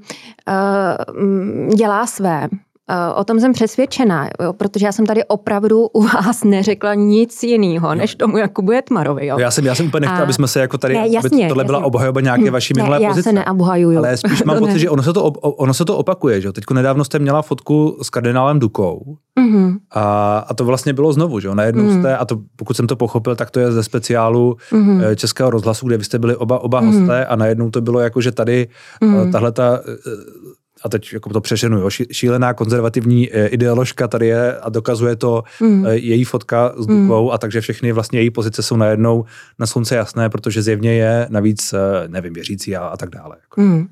dělá 1.74 2.06
své. 2.06 2.48
Eh, 2.90 3.14
o 3.14 3.24
tom 3.24 3.40
jsem 3.40 3.52
přesvědčená, 3.52 4.28
jo, 4.42 4.52
protože 4.52 4.86
já 4.86 4.92
jsem 4.92 5.06
tady 5.06 5.24
opravdu 5.24 5.86
u 5.86 6.02
vás 6.02 6.44
neřekla 6.44 6.94
nic 6.94 7.42
jiného, 7.42 7.94
než 7.94 8.14
tomu 8.14 8.36
Jakubu 8.36 8.72
Jetmarovi. 8.72 9.26
Jo. 9.26 9.38
Já 9.38 9.50
jsem, 9.50 9.66
já 9.66 9.74
jsem 9.74 9.86
úplně 9.86 10.00
nechtěla, 10.00 10.22
aby 10.22 10.32
jsme 10.32 10.48
se 10.48 10.60
jako 10.60 10.78
tady, 10.78 10.94
ne, 10.94 11.08
jasně, 11.08 11.18
aby 11.18 11.48
tohle 11.48 11.62
jasně. 11.62 11.66
byla 11.66 11.84
obhajoba 11.84 12.20
nějaké 12.20 12.50
vaší 12.50 12.74
minulé 12.76 12.98
ne, 12.98 13.04
já 13.04 13.10
pozice. 13.10 13.28
Já 13.28 13.32
se 13.32 13.44
neobhajuju. 13.44 13.98
Ale 13.98 14.16
spíš 14.16 14.42
mám 14.42 14.58
pocit, 14.66 14.78
že 14.78 14.90
ono 14.90 15.02
se, 15.02 15.12
to, 15.12 15.24
ono 15.30 15.74
se 15.74 15.84
to 15.84 15.96
opakuje. 15.96 16.40
Že? 16.40 16.52
Teďko 16.52 16.74
nedávno 16.74 17.04
jste 17.04 17.18
měla 17.18 17.42
fotku 17.42 17.98
s 18.02 18.10
kardinálem 18.10 18.58
Dukou 18.58 19.16
mm-hmm. 19.40 19.76
a, 19.90 20.38
a 20.48 20.54
to 20.54 20.64
vlastně 20.64 20.92
bylo 20.92 21.12
znovu. 21.12 21.40
Že? 21.40 21.48
Najednou 21.54 21.84
mm-hmm. 21.84 22.00
jste, 22.00 22.16
a 22.16 22.24
to, 22.24 22.38
pokud 22.56 22.76
jsem 22.76 22.86
to 22.86 22.96
pochopil, 22.96 23.36
tak 23.36 23.50
to 23.50 23.60
je 23.60 23.72
ze 23.72 23.82
speciálu 23.82 24.56
mm-hmm. 24.72 25.14
Českého 25.14 25.50
rozhlasu, 25.50 25.86
kde 25.86 25.96
vy 25.96 26.04
jste 26.04 26.18
byli 26.18 26.36
oba, 26.36 26.58
oba 26.58 26.82
mm-hmm. 26.82 26.98
hosté 26.98 27.26
a 27.26 27.36
najednou 27.36 27.70
to 27.70 27.80
bylo 27.80 28.00
jako, 28.00 28.20
že 28.20 28.32
tady 28.32 28.68
mm-hmm. 29.02 29.32
tahle 29.32 29.52
ta 29.52 29.80
a 30.86 30.88
teď 30.88 31.12
jako 31.12 31.30
to 31.30 31.40
přeženu, 31.40 31.78
jo, 31.78 31.90
šílená 32.12 32.54
konzervativní 32.54 33.32
eh, 33.32 33.46
ideoložka 33.46 34.08
tady 34.08 34.26
je 34.26 34.58
a 34.58 34.68
dokazuje 34.68 35.16
to 35.16 35.42
mm. 35.60 35.86
její 35.90 36.24
fotka 36.24 36.72
s 36.76 36.86
Dukou 36.86 37.24
mm. 37.24 37.30
a 37.30 37.38
takže 37.38 37.60
všechny 37.60 37.92
vlastně 37.92 38.20
její 38.20 38.30
pozice 38.30 38.62
jsou 38.62 38.76
najednou 38.76 39.24
na 39.58 39.66
slunce 39.66 39.96
jasné, 39.96 40.28
protože 40.30 40.62
zjevně 40.62 40.94
je 40.94 41.26
navíc, 41.30 41.72
eh, 41.72 42.08
nevím, 42.08 42.32
věřící 42.32 42.76
a, 42.76 42.86
a 42.86 42.96
tak 42.96 43.10
dále. 43.10 43.36
Jako. 43.42 43.60
Mm. 43.60 43.86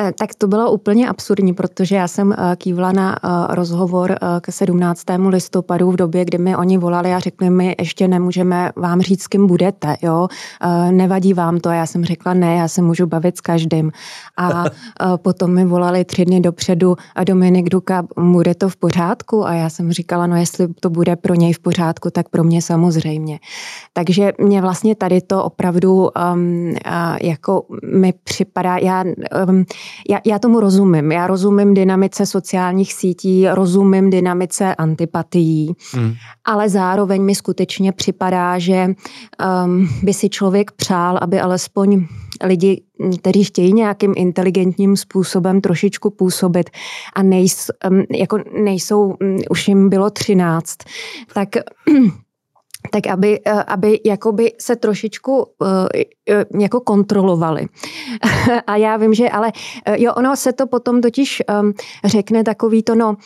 Eh, 0.00 0.12
tak 0.18 0.34
to 0.34 0.46
bylo 0.46 0.72
úplně 0.72 1.08
absurdní, 1.08 1.54
protože 1.54 1.96
já 1.96 2.08
jsem 2.08 2.32
eh, 2.32 2.56
kývla 2.56 2.92
na 2.92 3.16
eh, 3.16 3.54
rozhovor 3.54 4.18
k 4.40 4.52
17. 4.52 5.04
listopadu 5.28 5.90
v 5.90 5.96
době, 5.96 6.24
kdy 6.24 6.38
mi 6.38 6.56
oni 6.56 6.78
volali 6.78 7.14
a 7.14 7.18
řekli 7.18 7.50
mi, 7.50 7.76
ještě 7.78 8.08
nemůžeme 8.08 8.72
vám 8.76 9.00
říct, 9.00 9.22
s 9.22 9.26
kým 9.26 9.46
budete, 9.46 9.96
jo, 10.02 10.28
nevadí 10.90 11.34
vám 11.34 11.60
to. 11.60 11.68
A 11.68 11.74
já 11.74 11.86
jsem 11.86 12.04
řekla, 12.04 12.34
ne, 12.34 12.56
já 12.56 12.68
se 12.68 12.82
můžu 12.82 13.06
bavit 13.06 13.36
s 13.36 13.40
každým. 13.40 13.92
A 14.36 14.64
potom 15.16 15.54
mi 15.54 15.64
volali 15.64 16.04
tři 16.04 16.24
dny 16.24 16.40
dopředu 16.40 16.96
a 17.14 17.24
Dominik 17.24 17.68
Duka, 17.68 18.06
bude 18.16 18.54
to 18.54 18.68
v 18.68 18.76
pořádku? 18.76 19.46
A 19.46 19.54
já 19.54 19.70
jsem 19.70 19.92
říkala, 19.92 20.26
no 20.26 20.36
jestli 20.36 20.68
to 20.80 20.90
bude 20.90 21.16
pro 21.16 21.34
něj 21.34 21.52
v 21.52 21.58
pořádku, 21.58 22.10
tak 22.10 22.28
pro 22.28 22.44
mě 22.44 22.62
samozřejmě. 22.62 23.38
Takže 23.92 24.32
mě 24.38 24.60
vlastně 24.60 24.94
tady 24.94 25.20
to 25.20 25.44
opravdu 25.44 26.08
um, 26.34 26.74
jako 27.22 27.64
mi 27.94 28.12
připadá, 28.24 28.76
já 28.76 29.04
um, 29.48 29.64
já, 30.10 30.18
já 30.26 30.38
tomu 30.38 30.60
rozumím. 30.60 31.12
Já 31.12 31.26
rozumím 31.26 31.74
dynamice 31.74 32.26
sociálních 32.26 32.92
sítí, 32.92 33.48
rozumím 33.48 34.10
dynamice 34.10 34.74
antipatií, 34.74 35.74
hmm. 35.92 36.14
ale 36.44 36.68
zároveň 36.68 37.22
mi 37.22 37.34
skutečně 37.34 37.92
připadá, 37.92 38.58
že 38.58 38.86
um, 39.64 39.88
by 40.02 40.14
si 40.14 40.28
člověk 40.28 40.72
přál, 40.72 41.18
aby 41.22 41.40
alespoň 41.40 42.06
lidi, 42.44 42.82
kteří 43.18 43.44
chtějí 43.44 43.72
nějakým 43.72 44.14
inteligentním 44.16 44.96
způsobem 44.96 45.60
trošičku 45.60 46.10
působit 46.10 46.70
a 47.14 47.22
nejs, 47.22 47.66
um, 47.90 48.02
jako 48.10 48.38
nejsou, 48.64 49.02
um, 49.02 49.38
už 49.50 49.68
jim 49.68 49.88
bylo 49.88 50.10
třináct, 50.10 50.76
tak 51.34 51.48
tak 52.90 53.06
aby, 53.06 53.40
eh, 53.46 53.62
aby 53.62 54.00
jakoby 54.04 54.52
se 54.60 54.76
trošičku 54.76 55.46
eh, 55.62 56.02
eh, 56.30 56.44
jako 56.60 56.80
kontrolovali. 56.80 57.66
A 58.66 58.76
já 58.76 58.96
vím, 58.96 59.14
že 59.14 59.28
ale 59.28 59.52
jo, 59.96 60.12
ono 60.14 60.36
se 60.36 60.52
to 60.52 60.66
potom 60.66 61.00
totiž 61.00 61.42
ehm, 61.48 61.72
řekne 62.04 62.44
takový 62.44 62.82
to, 62.82 62.94
no, 62.94 63.16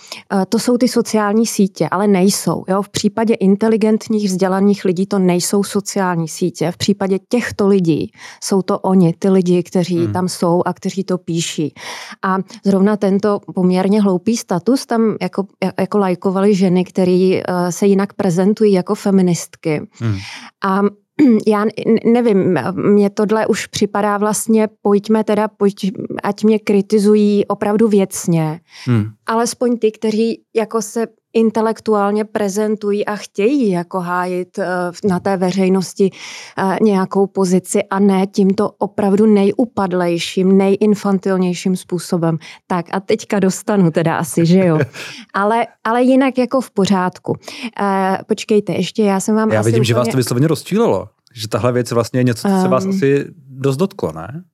to 0.49 0.59
jsou 0.59 0.77
ty 0.77 0.89
sociální 0.89 1.47
sítě, 1.47 1.89
ale 1.91 2.07
nejsou. 2.07 2.65
Jo? 2.69 2.83
V 2.83 2.89
případě 2.89 3.35
inteligentních, 3.35 4.29
vzdělaných 4.29 4.85
lidí 4.85 5.07
to 5.07 5.19
nejsou 5.19 5.65
sociální 5.65 6.29
sítě. 6.29 6.71
V 6.71 6.77
případě 6.77 7.19
těchto 7.29 7.69
lidí 7.69 8.13
jsou 8.43 8.63
to 8.63 8.79
oni, 8.79 9.15
ty 9.19 9.31
lidi, 9.31 9.63
kteří 9.63 10.05
hmm. 10.05 10.13
tam 10.13 10.29
jsou 10.29 10.63
a 10.67 10.73
kteří 10.73 11.05
to 11.05 11.19
píší. 11.19 11.75
A 12.23 12.39
zrovna 12.65 12.97
tento 12.97 13.41
poměrně 13.55 14.03
hloupý 14.03 14.37
status 14.37 14.87
tam 14.87 15.17
jako, 15.21 15.47
jako 15.79 15.99
lajkovali 15.99 16.55
ženy, 16.55 16.85
které 16.85 17.41
se 17.71 17.87
jinak 17.87 18.13
prezentují 18.13 18.73
jako 18.73 18.95
feministky 18.95 19.42
feministky. 19.43 19.89
Hmm. 19.93 20.19
A 20.65 20.81
já 21.47 21.65
nevím, 22.05 22.59
mně 22.73 23.11
tohle 23.11 23.47
už 23.47 23.67
připadá 23.67 24.19
vlastně, 24.19 24.69
pojďme 24.83 25.25
teda, 25.25 25.49
pojď, 25.49 25.93
ať 26.23 26.45
mě 26.45 26.59
kritizují 26.59 27.47
opravdu 27.47 27.89
věcně. 27.89 28.61
Hmm. 28.87 29.05
Alespoň 29.27 29.79
ty, 29.79 29.93
kteří 29.93 30.43
jako 30.55 30.83
se 30.83 31.07
intelektuálně 31.33 32.25
prezentují 32.25 33.07
a 33.07 33.17
chtějí 33.17 33.71
jako 33.71 34.01
hájit 34.01 34.59
eh, 34.59 34.67
na 35.05 35.21
té 35.21 35.37
veřejnosti 35.37 36.11
eh, 36.59 36.79
nějakou 36.83 37.27
pozici 37.27 37.83
a 37.83 37.99
ne 37.99 38.27
tímto 38.27 38.71
opravdu 38.79 39.27
nejupadlejším, 39.27 40.59
nejinfantilnějším 40.59 41.77
způsobem. 41.77 42.39
Tak 42.67 42.87
a 42.93 43.01
teďka 43.01 43.39
dostanu 43.39 43.91
teda 43.91 44.17
asi, 44.17 44.47
že 44.47 44.59
jo. 44.59 44.79
Ale, 45.35 45.67
ale 45.85 46.03
jinak 46.03 46.39
jako 46.39 46.61
v 46.61 46.71
pořádku. 46.71 47.37
Eh, 47.81 48.19
počkejte, 48.27 48.73
ještě 48.73 49.03
já 49.03 49.21
jsem 49.21 49.37
vám 49.37 49.51
Já 49.51 49.63
vidím, 49.63 49.79
úplně... 49.81 49.85
že 49.85 49.95
vás 49.95 50.09
to 50.09 50.17
vysloveně 50.17 50.49
rozčílilo. 50.49 51.09
Že 51.35 51.49
tahle 51.49 51.73
věc 51.73 51.91
vlastně 51.91 52.21
je 52.21 52.25
něco, 52.25 52.49
co 52.49 52.61
se 52.63 52.69
vás 52.69 52.85
um, 52.85 52.91
asi 52.91 53.27
dost 53.37 53.77
dotklo, 53.77 54.13
ne? 54.13 54.45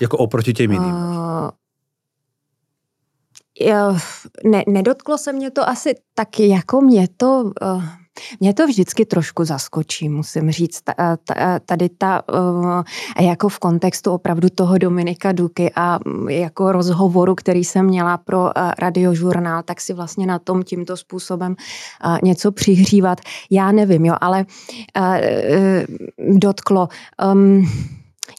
Jako 0.00 0.18
oproti 0.18 0.52
těm 0.52 0.72
jiným. 0.72 0.94
Uh, 0.94 1.48
ne, 4.44 4.62
nedotklo 4.68 5.18
se 5.18 5.32
mě 5.32 5.50
to 5.50 5.68
asi 5.68 5.94
taky, 6.14 6.48
jako 6.48 6.80
mě 6.80 7.08
to... 7.16 7.52
Uh, 7.62 7.84
mě 8.40 8.54
to 8.54 8.66
vždycky 8.66 9.04
trošku 9.04 9.44
zaskočí, 9.44 10.08
musím 10.08 10.50
říct. 10.50 10.82
Tady 11.66 11.88
ta, 11.88 12.22
uh, 12.32 12.82
jako 13.20 13.48
v 13.48 13.58
kontextu 13.58 14.12
opravdu 14.12 14.48
toho 14.54 14.78
Dominika 14.78 15.32
Duky 15.32 15.70
a 15.74 15.98
mm, 16.06 16.28
jako 16.28 16.72
rozhovoru, 16.72 17.34
který 17.34 17.64
jsem 17.64 17.86
měla 17.86 18.16
pro 18.18 18.50
radiožurnál, 18.78 19.62
tak 19.62 19.80
si 19.80 19.94
vlastně 19.94 20.26
na 20.26 20.38
tom 20.38 20.62
tímto 20.62 20.96
způsobem 20.96 21.56
něco 22.22 22.52
přihřívat. 22.52 23.20
Já 23.50 23.72
nevím, 23.72 24.04
jo, 24.04 24.14
ale 24.20 24.46
dotklo. 26.18 26.88
Um, 27.32 27.70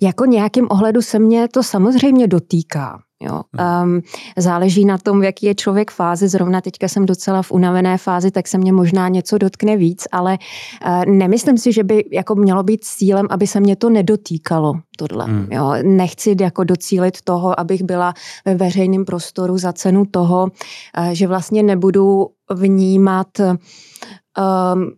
jako 0.01 0.25
nějakým 0.25 0.67
ohledu 0.69 1.01
se 1.01 1.19
mě 1.19 1.47
to 1.47 1.63
samozřejmě 1.63 2.27
dotýká. 2.27 2.99
Jo. 3.21 3.41
Um, 3.83 4.01
záleží 4.37 4.85
na 4.85 4.97
tom, 4.97 5.19
v 5.19 5.23
jaký 5.23 5.45
je 5.45 5.55
člověk 5.55 5.91
fázi. 5.91 6.27
Zrovna 6.27 6.61
teďka 6.61 6.87
jsem 6.87 7.05
docela 7.05 7.41
v 7.41 7.51
unavené 7.51 7.97
fázi, 7.97 8.31
tak 8.31 8.47
se 8.47 8.57
mě 8.57 8.73
možná 8.73 9.07
něco 9.07 9.37
dotkne 9.37 9.77
víc, 9.77 10.07
ale 10.11 10.37
uh, 10.85 11.05
nemyslím 11.05 11.57
si, 11.57 11.73
že 11.73 11.83
by 11.83 12.05
jako 12.11 12.35
mělo 12.35 12.63
být 12.63 12.83
cílem, 12.83 13.27
aby 13.29 13.47
se 13.47 13.59
mě 13.59 13.75
to 13.75 13.89
nedotýkalo. 13.89 14.73
Tohle. 14.97 15.25
Hmm. 15.25 15.47
Jo. 15.51 15.73
Nechci 15.83 16.35
jako 16.39 16.63
docílit 16.63 17.21
toho, 17.21 17.59
abych 17.59 17.83
byla 17.83 18.13
ve 18.45 18.55
veřejném 18.55 19.05
prostoru 19.05 19.57
za 19.57 19.73
cenu 19.73 20.05
toho, 20.11 20.43
uh, 20.43 21.09
že 21.11 21.27
vlastně 21.27 21.63
nebudu 21.63 22.27
vnímat 22.53 23.27
um, 23.39 24.91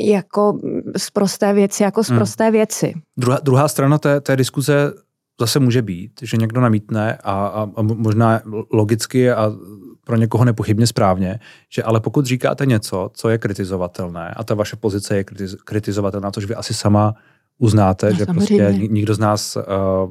jako 0.00 0.58
z 0.96 1.10
prosté 1.10 1.52
věci, 1.52 1.82
jako 1.82 2.04
z 2.04 2.08
prosté 2.08 2.44
hmm. 2.44 2.52
věci. 2.52 2.94
Druhá, 3.16 3.38
druhá 3.42 3.68
strana 3.68 3.98
té, 3.98 4.20
té 4.20 4.36
diskuze 4.36 4.92
zase 5.40 5.58
může 5.58 5.82
být, 5.82 6.12
že 6.22 6.36
někdo 6.36 6.60
namítne 6.60 7.18
a, 7.24 7.32
a, 7.32 7.68
a 7.76 7.82
možná 7.82 8.40
logicky 8.72 9.30
a 9.30 9.52
pro 10.04 10.16
někoho 10.16 10.44
nepochybně 10.44 10.86
správně, 10.86 11.40
že 11.70 11.82
ale 11.82 12.00
pokud 12.00 12.26
říkáte 12.26 12.66
něco, 12.66 13.10
co 13.14 13.28
je 13.28 13.38
kritizovatelné 13.38 14.34
a 14.36 14.44
ta 14.44 14.54
vaše 14.54 14.76
pozice 14.76 15.16
je 15.16 15.24
kritiz, 15.24 15.54
kritizovatelná, 15.64 16.30
což 16.30 16.44
vy 16.44 16.54
asi 16.54 16.74
sama 16.74 17.14
uznáte, 17.58 18.10
no, 18.10 18.16
že 18.16 18.24
samozřejmě. 18.24 18.64
prostě 18.64 18.88
nikdo 18.88 19.14
z 19.14 19.18
nás, 19.18 19.56
uh, 19.56 19.62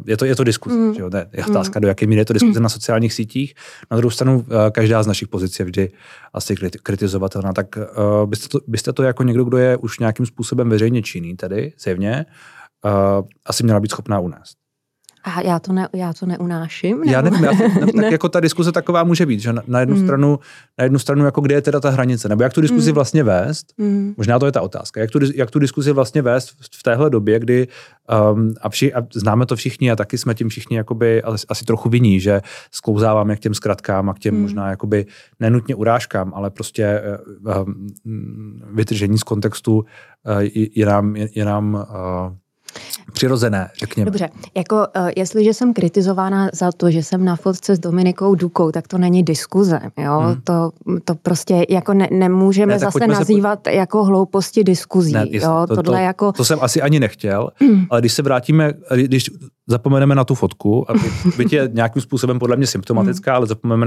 je 0.06 0.18
to, 0.18 0.26
je 0.26 0.36
to 0.36 0.44
diskuze, 0.44 0.76
mm. 0.76 0.94
že 0.94 1.02
jo, 1.02 1.10
ne, 1.14 1.30
je 1.34 1.44
mm. 1.44 1.50
otázka, 1.50 1.80
mm. 1.80 1.82
do 1.82 1.88
jaké 1.88 2.08
míry 2.08 2.22
je 2.22 2.26
to 2.26 2.34
diskuze 2.34 2.60
mm. 2.60 2.64
na 2.64 2.70
sociálních 2.70 3.14
sítích. 3.14 3.54
Na 3.92 3.98
druhou 3.98 4.12
stranu, 4.12 4.38
uh, 4.38 4.46
každá 4.72 5.04
z 5.04 5.08
našich 5.08 5.28
pozic 5.28 5.60
je 5.60 5.66
vždy 5.66 5.92
asi 6.34 6.56
kritizovatelná, 6.84 7.54
tak 7.54 7.78
uh, 7.78 8.30
byste, 8.30 8.48
to, 8.48 8.60
byste 8.68 8.94
to 8.94 9.04
jako 9.04 9.24
někdo, 9.24 9.44
kdo 9.44 9.58
je 9.58 9.78
už 9.78 10.00
nějakým 10.00 10.26
způsobem 10.26 10.70
veřejně 10.70 11.02
činný, 11.02 11.36
tedy 11.36 11.74
zjevně, 11.80 12.26
uh, 12.86 13.28
asi 13.46 13.64
měla 13.64 13.80
být 13.80 13.92
schopná 13.92 14.20
unést. 14.20 14.65
A 15.26 15.42
já 15.42 15.60
to, 15.60 15.74
ne, 15.74 15.88
já 15.94 16.14
to 16.14 16.26
neunáším? 16.26 17.00
Nebo? 17.00 17.12
Já 17.12 17.22
nevím, 17.22 17.44
já, 17.44 17.52
ne, 17.80 17.80
tak 17.80 17.96
ne. 17.96 18.12
jako 18.12 18.30
ta 18.30 18.40
diskuze 18.40 18.72
taková 18.72 19.04
může 19.04 19.26
být, 19.26 19.40
že 19.40 19.54
na, 19.54 19.62
na 19.68 19.80
jednu 19.80 19.96
mm. 19.96 20.04
stranu, 20.04 20.40
na 20.78 20.84
jednu 20.84 21.00
stranu 21.00 21.26
jako 21.26 21.42
kde 21.42 21.56
je 21.56 21.62
teda 21.62 21.80
ta 21.80 21.90
hranice, 21.90 22.30
nebo 22.30 22.44
jak 22.44 22.54
tu 22.54 22.62
diskuzi 22.62 22.92
mm. 22.92 22.96
vlastně 22.96 23.24
vést, 23.24 23.74
mm. 23.78 24.14
možná 24.18 24.40
to 24.40 24.46
je 24.46 24.52
ta 24.52 24.62
otázka, 24.62 25.02
jak 25.02 25.12
tu, 25.12 25.20
jak 25.36 25.52
tu 25.52 25.60
diskuzi 25.60 25.92
vlastně 25.92 26.22
vést 26.22 26.50
v, 26.50 26.80
v 26.80 26.84
téhle 26.84 27.10
době, 27.10 27.40
kdy 27.40 27.68
um, 28.34 28.54
a, 28.62 28.70
vši, 28.70 28.94
a 28.94 29.08
známe 29.14 29.46
to 29.46 29.56
všichni 29.56 29.92
a 29.92 29.96
taky 29.96 30.18
jsme 30.18 30.34
tím 30.34 30.50
všichni 30.50 30.78
jakoby 30.78 31.24
asi, 31.24 31.48
asi 31.50 31.66
trochu 31.66 31.90
viní, 31.90 32.20
že 32.20 32.42
sklouzáváme 32.72 33.36
k 33.36 33.40
těm 33.40 33.54
zkratkám 33.54 34.10
a 34.10 34.14
k 34.14 34.20
těm 34.20 34.36
mm. 34.36 34.42
možná 34.42 34.70
jakoby 34.70 35.06
nenutně 35.40 35.76
urážkám, 35.76 36.34
ale 36.36 36.50
prostě 36.50 37.02
um, 37.66 37.88
vytržení 38.74 39.18
z 39.18 39.24
kontextu 39.24 39.76
uh, 39.78 39.84
je, 40.38 40.80
je 40.80 40.86
nám, 40.86 41.16
je, 41.16 41.30
je 41.36 41.46
nám 41.46 41.74
uh, 41.74 42.36
přirozené, 43.14 43.70
řekněme. 43.80 44.06
Dobře, 44.06 44.30
jako 44.56 44.76
uh, 44.76 45.10
jestliže 45.16 45.54
jsem 45.54 45.74
kritizována 45.74 46.50
za 46.54 46.72
to, 46.72 46.92
že 46.92 47.04
jsem 47.04 47.26
na 47.26 47.36
fotce 47.36 47.76
s 47.76 47.80
Dominikou 47.80 48.36
Dukou, 48.36 48.72
tak 48.72 48.88
to 48.88 48.98
není 48.98 49.24
diskuze, 49.24 49.80
jo, 49.98 50.20
hmm. 50.20 50.42
to, 50.44 50.72
to 51.06 51.16
prostě 51.16 51.66
jako 51.70 51.94
ne, 51.94 52.08
nemůžeme 52.12 52.74
ne, 52.74 52.80
zase 52.80 53.08
nazývat 53.08 53.60
se... 53.68 53.74
jako 53.74 54.04
hlouposti 54.04 54.64
diskuzí, 54.64 55.14
ne, 55.14 55.26
jo, 55.30 55.66
to, 55.68 55.76
tohle 55.76 56.00
to, 56.00 56.04
jako... 56.04 56.32
To 56.32 56.46
jsem 56.46 56.60
asi 56.62 56.82
ani 56.82 57.00
nechtěl, 57.00 57.50
hmm. 57.56 57.86
ale 57.90 58.02
když 58.02 58.14
se 58.14 58.22
vrátíme, 58.22 58.74
když 58.96 59.30
zapomeneme 59.68 60.16
na 60.16 60.24
tu 60.24 60.36
fotku, 60.36 60.92
a 60.92 60.94
byť 61.38 61.54
je 61.54 61.70
nějakým 61.74 62.02
způsobem 62.02 62.40
podle 62.40 62.56
mě 62.56 62.68
symptomatická, 62.68 63.32
hmm. 63.32 63.38
ale 63.38 63.48
zapomeneme 63.48 63.86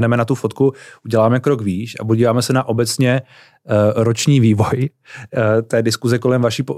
na, 0.00 0.16
na 0.16 0.24
tu 0.24 0.34
fotku, 0.34 0.72
uděláme 1.04 1.40
krok 1.40 1.62
výš 1.62 1.96
a 2.00 2.04
podíváme 2.04 2.42
se 2.42 2.52
na 2.52 2.64
obecně 2.68 3.22
uh, 3.22 4.02
roční 4.02 4.40
vývoj 4.40 4.90
uh, 5.36 5.62
té 5.62 5.82
diskuze 5.82 6.18
kolem 6.18 6.42
vaší 6.42 6.62
uh, 6.62 6.76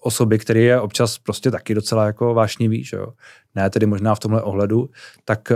osoby, 0.00 0.38
který 0.38 0.64
je 0.64 0.80
občas 0.80 1.18
prostě 1.18 1.50
taky 1.50 1.74
docela 1.74 2.06
jako 2.06 2.34
vášnivý, 2.34 2.84
že 2.84 2.96
jo? 2.96 3.06
ne 3.54 3.70
tedy 3.70 3.86
možná 3.86 4.14
v 4.14 4.18
tomhle 4.18 4.42
ohledu, 4.42 4.88
tak 5.24 5.52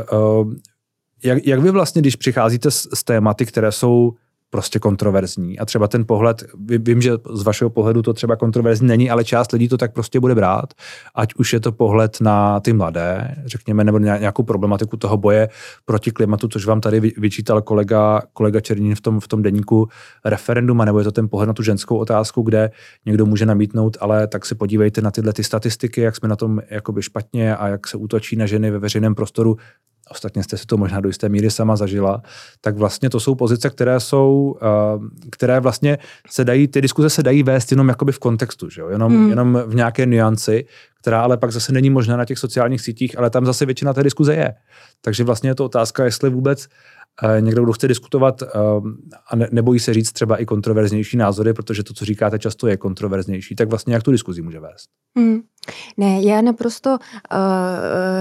jak, 1.25 1.47
jak 1.47 1.61
vy 1.61 1.71
vlastně, 1.71 2.03
když 2.03 2.17
přicházíte 2.17 2.71
s, 2.71 2.89
s 2.95 3.05
tématy, 3.05 3.47
které 3.47 3.73
jsou 3.73 4.13
prostě 4.57 4.79
kontroverzní. 4.79 5.59
A 5.59 5.65
třeba 5.65 5.89
ten 5.89 6.05
pohled, 6.07 6.45
vím, 6.79 7.03
že 7.03 7.13
z 7.33 7.43
vašeho 7.43 7.71
pohledu 7.71 8.03
to 8.03 8.13
třeba 8.13 8.37
kontroverzní 8.37 8.89
není, 8.89 9.11
ale 9.11 9.25
část 9.25 9.53
lidí 9.53 9.69
to 9.69 9.77
tak 9.77 9.93
prostě 9.93 10.21
bude 10.21 10.35
brát, 10.35 10.75
ať 11.15 11.35
už 11.35 11.53
je 11.53 11.61
to 11.61 11.73
pohled 11.73 12.21
na 12.21 12.61
ty 12.61 12.73
mladé, 12.73 13.37
řekněme, 13.45 13.85
nebo 13.85 13.99
nějakou 13.99 14.43
problematiku 14.43 14.97
toho 14.97 15.17
boje 15.17 15.49
proti 15.85 16.11
klimatu, 16.11 16.49
což 16.49 16.67
vám 16.67 16.81
tady 16.81 17.01
vyčítal 17.01 17.63
kolega, 17.63 18.23
kolega 18.33 18.61
Černín 18.61 18.95
v 18.95 19.01
tom, 19.01 19.21
v 19.21 19.29
tom 19.29 19.43
deníku 19.43 19.89
referendum, 20.25 20.79
nebo 20.79 20.99
je 20.99 21.05
to 21.05 21.13
ten 21.13 21.29
pohled 21.29 21.47
na 21.47 21.53
tu 21.53 21.63
ženskou 21.63 21.97
otázku, 21.97 22.43
kde 22.43 22.71
někdo 23.07 23.27
může 23.27 23.47
namítnout, 23.47 23.97
ale 24.01 24.27
tak 24.27 24.47
se 24.47 24.55
podívejte 24.55 25.01
na 25.01 25.11
tyhle 25.11 25.33
ty 25.33 25.45
statistiky, 25.45 26.01
jak 26.01 26.17
jsme 26.17 26.29
na 26.29 26.37
tom 26.37 26.61
jakoby 26.71 27.03
špatně 27.03 27.57
a 27.57 27.69
jak 27.69 27.87
se 27.87 27.97
útočí 27.97 28.37
na 28.37 28.47
ženy 28.47 28.71
ve 28.71 28.79
veřejném 28.79 29.15
prostoru 29.15 29.57
ostatně 30.11 30.43
jste 30.43 30.57
si 30.57 30.67
to 30.67 30.77
možná 30.77 31.01
do 31.01 31.09
jisté 31.09 31.29
míry 31.29 31.51
sama 31.51 31.77
zažila, 31.77 32.23
tak 32.61 32.77
vlastně 32.77 33.11
to 33.11 33.21
jsou 33.21 33.35
pozice, 33.35 33.71
které 33.71 34.01
jsou, 34.01 34.59
uh, 34.97 35.05
které 35.31 35.61
vlastně 35.61 35.99
se 36.31 36.45
dají, 36.45 36.69
ty 36.69 36.81
diskuze 36.81 37.11
se 37.11 37.23
dají 37.23 37.43
vést 37.43 37.71
jenom 37.71 37.89
jakoby 37.89 38.13
v 38.13 38.19
kontextu, 38.19 38.71
že 38.71 38.81
jo? 38.81 38.89
Jenom, 38.89 39.13
hmm. 39.13 39.31
jenom 39.31 39.63
v 39.67 39.75
nějaké 39.75 40.07
nianci, 40.07 40.67
která 41.01 41.23
ale 41.23 41.37
pak 41.37 41.53
zase 41.53 41.73
není 41.73 41.91
možná 41.91 42.17
na 42.17 42.25
těch 42.25 42.39
sociálních 42.39 42.81
sítích, 42.81 43.19
ale 43.19 43.31
tam 43.31 43.47
zase 43.47 43.67
většina 43.67 43.93
té 43.93 44.03
diskuze 44.03 44.35
je. 44.35 44.55
Takže 45.01 45.25
vlastně 45.25 45.51
je 45.51 45.55
to 45.55 45.65
otázka, 45.65 46.05
jestli 46.05 46.31
vůbec 46.31 46.69
někdo, 47.41 47.63
kdo 47.63 47.73
chce 47.73 47.89
diskutovat 47.89 48.43
uh, 48.43 48.49
a 49.31 49.37
ne, 49.37 49.49
nebojí 49.53 49.81
se 49.81 49.95
říct 49.95 50.13
třeba 50.13 50.37
i 50.37 50.45
kontroverznější 50.45 51.17
názory, 51.17 51.53
protože 51.53 51.83
to, 51.83 51.95
co 51.95 52.05
říkáte, 52.05 52.39
často 52.39 52.67
je 52.67 52.77
kontroverznější, 52.77 53.55
tak 53.55 53.69
vlastně 53.69 53.95
jak 53.95 54.03
tu 54.03 54.13
diskuzi 54.13 54.43
může 54.43 54.61
vést? 54.61 54.89
Hmm. 55.19 55.41
Ne, 55.97 56.23
já 56.23 56.41
naprosto 56.41 56.91
uh, 56.91 56.99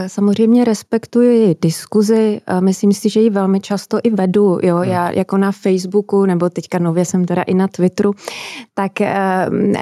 samozřejmě 0.08 0.64
respektuji 0.64 1.56
diskuzi, 1.62 2.42
uh, 2.52 2.62
myslím 2.62 2.94
si, 2.94 3.10
že 3.10 3.20
ji 3.20 3.30
velmi 3.30 3.60
často 3.60 4.00
i 4.04 4.10
vedu, 4.10 4.60
jo, 4.64 4.76
hmm. 4.76 4.92
já 4.92 5.12
jako 5.12 5.38
na 5.38 5.52
Facebooku, 5.52 6.26
nebo 6.26 6.50
teďka 6.50 6.80
nově 6.80 7.06
jsem 7.06 7.26
teda 7.26 7.42
i 7.42 7.54
na 7.54 7.68
Twitteru, 7.68 8.12
tak 8.74 8.92
uh, 9.02 9.10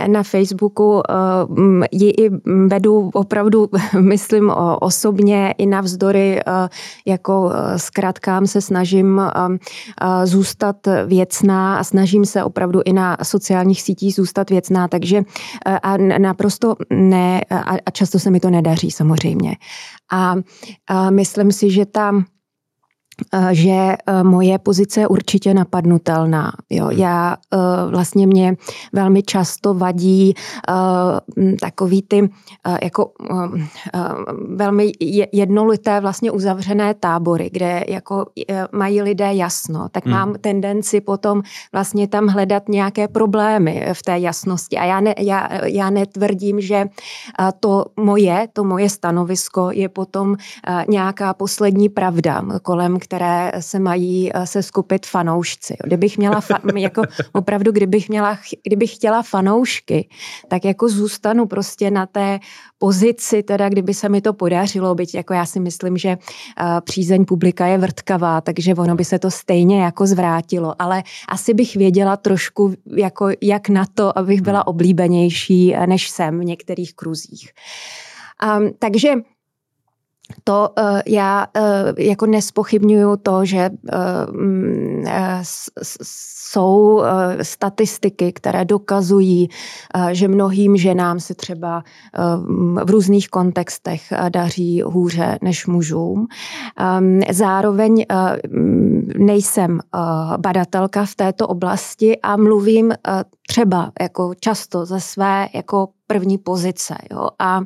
na 0.08 0.24
Facebooku 0.24 0.94
uh, 0.94 1.02
ji 1.92 2.10
i 2.10 2.30
vedu 2.68 3.10
opravdu, 3.14 3.70
myslím 4.00 4.50
uh, 4.50 4.76
osobně, 4.80 5.56
i 5.58 5.66
navzdory 5.66 6.42
uh, 6.48 6.54
jako 7.06 7.42
uh, 7.42 7.52
zkrátkám 7.78 8.48
se 8.48 8.62
snažím 8.62 9.03
uh, 9.04 9.24
uh, 9.52 9.58
zůstat 10.26 10.76
věcná 11.06 11.78
a 11.78 11.84
snažím 11.84 12.26
se 12.26 12.44
opravdu 12.44 12.82
i 12.86 12.94
na 12.94 13.18
sociálních 13.24 13.82
sítích 13.82 14.16
zůstat 14.16 14.50
věcná, 14.50 14.88
takže 14.88 15.18
uh, 15.18 15.78
a 15.84 15.98
naprosto 15.98 16.76
ne 16.90 17.42
a, 17.86 17.92
často 17.92 18.20
se 18.20 18.32
mi 18.32 18.40
to 18.40 18.50
nedaří 18.50 18.92
samozřejmě. 18.92 19.56
A 20.12 20.36
myslím 21.10 21.52
si, 21.52 21.72
že 21.72 21.86
tam 21.86 22.26
že 23.52 23.70
e, 23.72 24.24
moje 24.24 24.60
pozice 24.60 25.00
je 25.00 25.08
určitě 25.08 25.54
napadnutelná. 25.54 26.52
Jo. 26.70 26.86
Hmm. 26.86 27.00
Já 27.00 27.38
e, 27.54 27.58
vlastně 27.92 28.28
mě 28.28 28.56
velmi 28.94 29.24
často 29.24 29.74
vadí 29.74 30.34
takový 31.62 32.02
ty 32.02 32.30
jako 32.84 33.12
velmi 34.56 34.92
jednolité 35.32 36.00
vlastně 36.00 36.32
uzavřené 36.32 36.94
tábory, 36.94 37.50
kde 37.54 37.84
jako 37.88 38.26
mají 38.72 39.02
lidé 39.02 39.34
jasno, 39.34 39.90
tak 39.92 40.06
hmm. 40.06 40.14
mám 40.14 40.34
tendenci 40.42 41.02
potom 41.02 41.42
vlastně 41.74 42.08
tam 42.08 42.28
hledat 42.28 42.70
nějaké 42.70 43.08
problémy 43.08 43.88
v 43.94 44.04
té 44.04 44.20
jasnosti. 44.20 44.78
A 44.78 44.86
já, 44.86 45.00
ne, 45.00 45.14
já, 45.20 45.66
já 45.66 45.90
netvrdím, 45.90 46.62
že 46.62 46.86
to 47.60 47.86
moje, 48.00 48.48
to 48.54 48.64
moje 48.64 48.90
stanovisko 48.90 49.72
je 49.72 49.90
potom 49.90 50.36
nějaká 50.88 51.34
poslední 51.34 51.90
pravda, 51.90 52.42
kolem 52.62 53.00
které 53.00 53.13
se 53.60 53.80
mají 53.80 54.32
eh, 54.34 54.48
se 54.48 54.64
skupit 54.64 55.06
fanoušci. 55.06 55.76
Kdybych 55.84 56.18
měla, 56.18 56.42
fa- 56.42 56.78
jako 56.78 57.02
opravdu, 57.34 57.72
kdybych 57.72 58.10
měla, 58.10 58.40
kdybych 58.64 58.96
chtěla 58.96 59.22
fanoušky, 59.22 60.10
tak 60.48 60.66
jako 60.66 60.90
zůstanu 60.90 61.46
prostě 61.46 61.92
na 61.92 62.06
té 62.06 62.40
pozici, 62.78 63.44
teda 63.44 63.70
kdyby 63.70 63.94
se 63.94 64.10
mi 64.10 64.22
to 64.22 64.34
podařilo, 64.34 64.96
byť 64.96 65.16
jako 65.16 65.34
já 65.34 65.46
si 65.46 65.60
myslím, 65.60 65.98
že 65.98 66.10
eh, 66.10 66.66
přízeň 66.82 67.26
publika 67.26 67.66
je 67.66 67.78
vrtkavá, 67.78 68.42
takže 68.42 68.76
ono 68.76 68.96
by 68.96 69.06
se 69.06 69.20
to 69.20 69.32
stejně 69.32 69.84
jako 69.84 70.08
zvrátilo, 70.08 70.76
ale 70.80 71.04
asi 71.30 71.54
bych 71.54 71.76
věděla 71.76 72.18
trošku 72.18 72.74
jako 72.96 73.30
jak 73.42 73.70
na 73.70 73.86
to, 73.94 74.18
abych 74.18 74.42
byla 74.42 74.68
oblíbenější, 74.68 75.76
eh, 75.76 75.88
než 75.88 76.10
jsem 76.10 76.40
v 76.40 76.46
některých 76.46 76.94
kruzích. 76.96 77.52
Um, 78.58 78.72
takže 78.80 79.14
to 80.44 80.70
uh, 80.78 81.00
já 81.08 81.48
uh, 81.58 81.64
jako 81.98 82.26
nespochybnuju 82.26 83.18
to, 83.18 83.46
že 83.46 83.70
uh, 83.70 85.10
jsou 86.04 86.96
uh, 86.96 87.06
statistiky, 87.42 88.34
které 88.34 88.66
dokazují, 88.66 89.50
uh, 89.96 90.08
že 90.08 90.28
mnohým 90.28 90.78
ženám 90.78 91.20
se 91.20 91.36
třeba 91.36 91.84
uh, 92.38 92.86
v 92.86 92.90
různých 92.90 93.30
kontextech 93.30 94.02
uh, 94.12 94.30
daří 94.30 94.82
hůře 94.82 95.40
než 95.42 95.68
mužům. 95.68 96.28
Um, 97.00 97.22
zároveň 97.32 98.06
uh, 98.12 98.30
nejsem 99.26 99.72
uh, 99.96 100.38
badatelka 100.38 101.06
v 101.06 101.16
této 101.16 101.48
oblasti 101.48 102.20
a 102.22 102.38
mluvím 102.38 102.86
uh, 102.86 102.94
třeba 103.48 103.92
jako 104.02 104.34
často 104.40 104.86
ze 104.86 105.00
své 105.00 105.48
jako 105.54 105.90
první 106.08 106.38
pozice. 106.38 106.96
Jo? 107.12 107.28
A, 107.40 107.62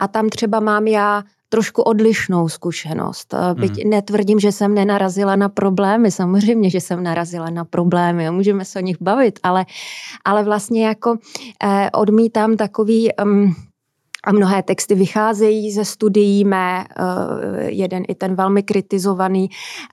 a 0.00 0.08
tam 0.08 0.28
třeba 0.28 0.60
mám 0.60 0.86
já 0.86 1.22
trošku 1.52 1.82
odlišnou 1.84 2.48
zkušenost. 2.48 3.34
Byť 3.54 3.84
mm. 3.84 3.90
netvrdím, 3.90 4.40
že 4.40 4.52
jsem 4.52 4.74
nenarazila 4.74 5.36
na 5.36 5.48
problémy, 5.48 6.10
samozřejmě, 6.10 6.70
že 6.70 6.80
jsem 6.80 7.02
narazila 7.02 7.50
na 7.50 7.64
problémy, 7.64 8.30
můžeme 8.30 8.64
se 8.64 8.78
o 8.78 8.82
nich 8.82 8.96
bavit, 9.00 9.38
ale, 9.42 9.66
ale 10.24 10.44
vlastně 10.44 10.86
jako 10.86 11.16
eh, 11.64 11.90
odmítám 11.92 12.56
takový... 12.56 13.12
Um, 13.20 13.54
a 14.24 14.32
mnohé 14.32 14.62
texty 14.62 14.94
vycházejí 14.94 15.72
ze 15.72 15.84
studií 15.84 16.44
mé, 16.44 16.84
eh, 16.84 17.70
jeden 17.70 18.02
i 18.08 18.14
ten 18.14 18.34
velmi 18.34 18.62
kritizovaný, 18.62 19.50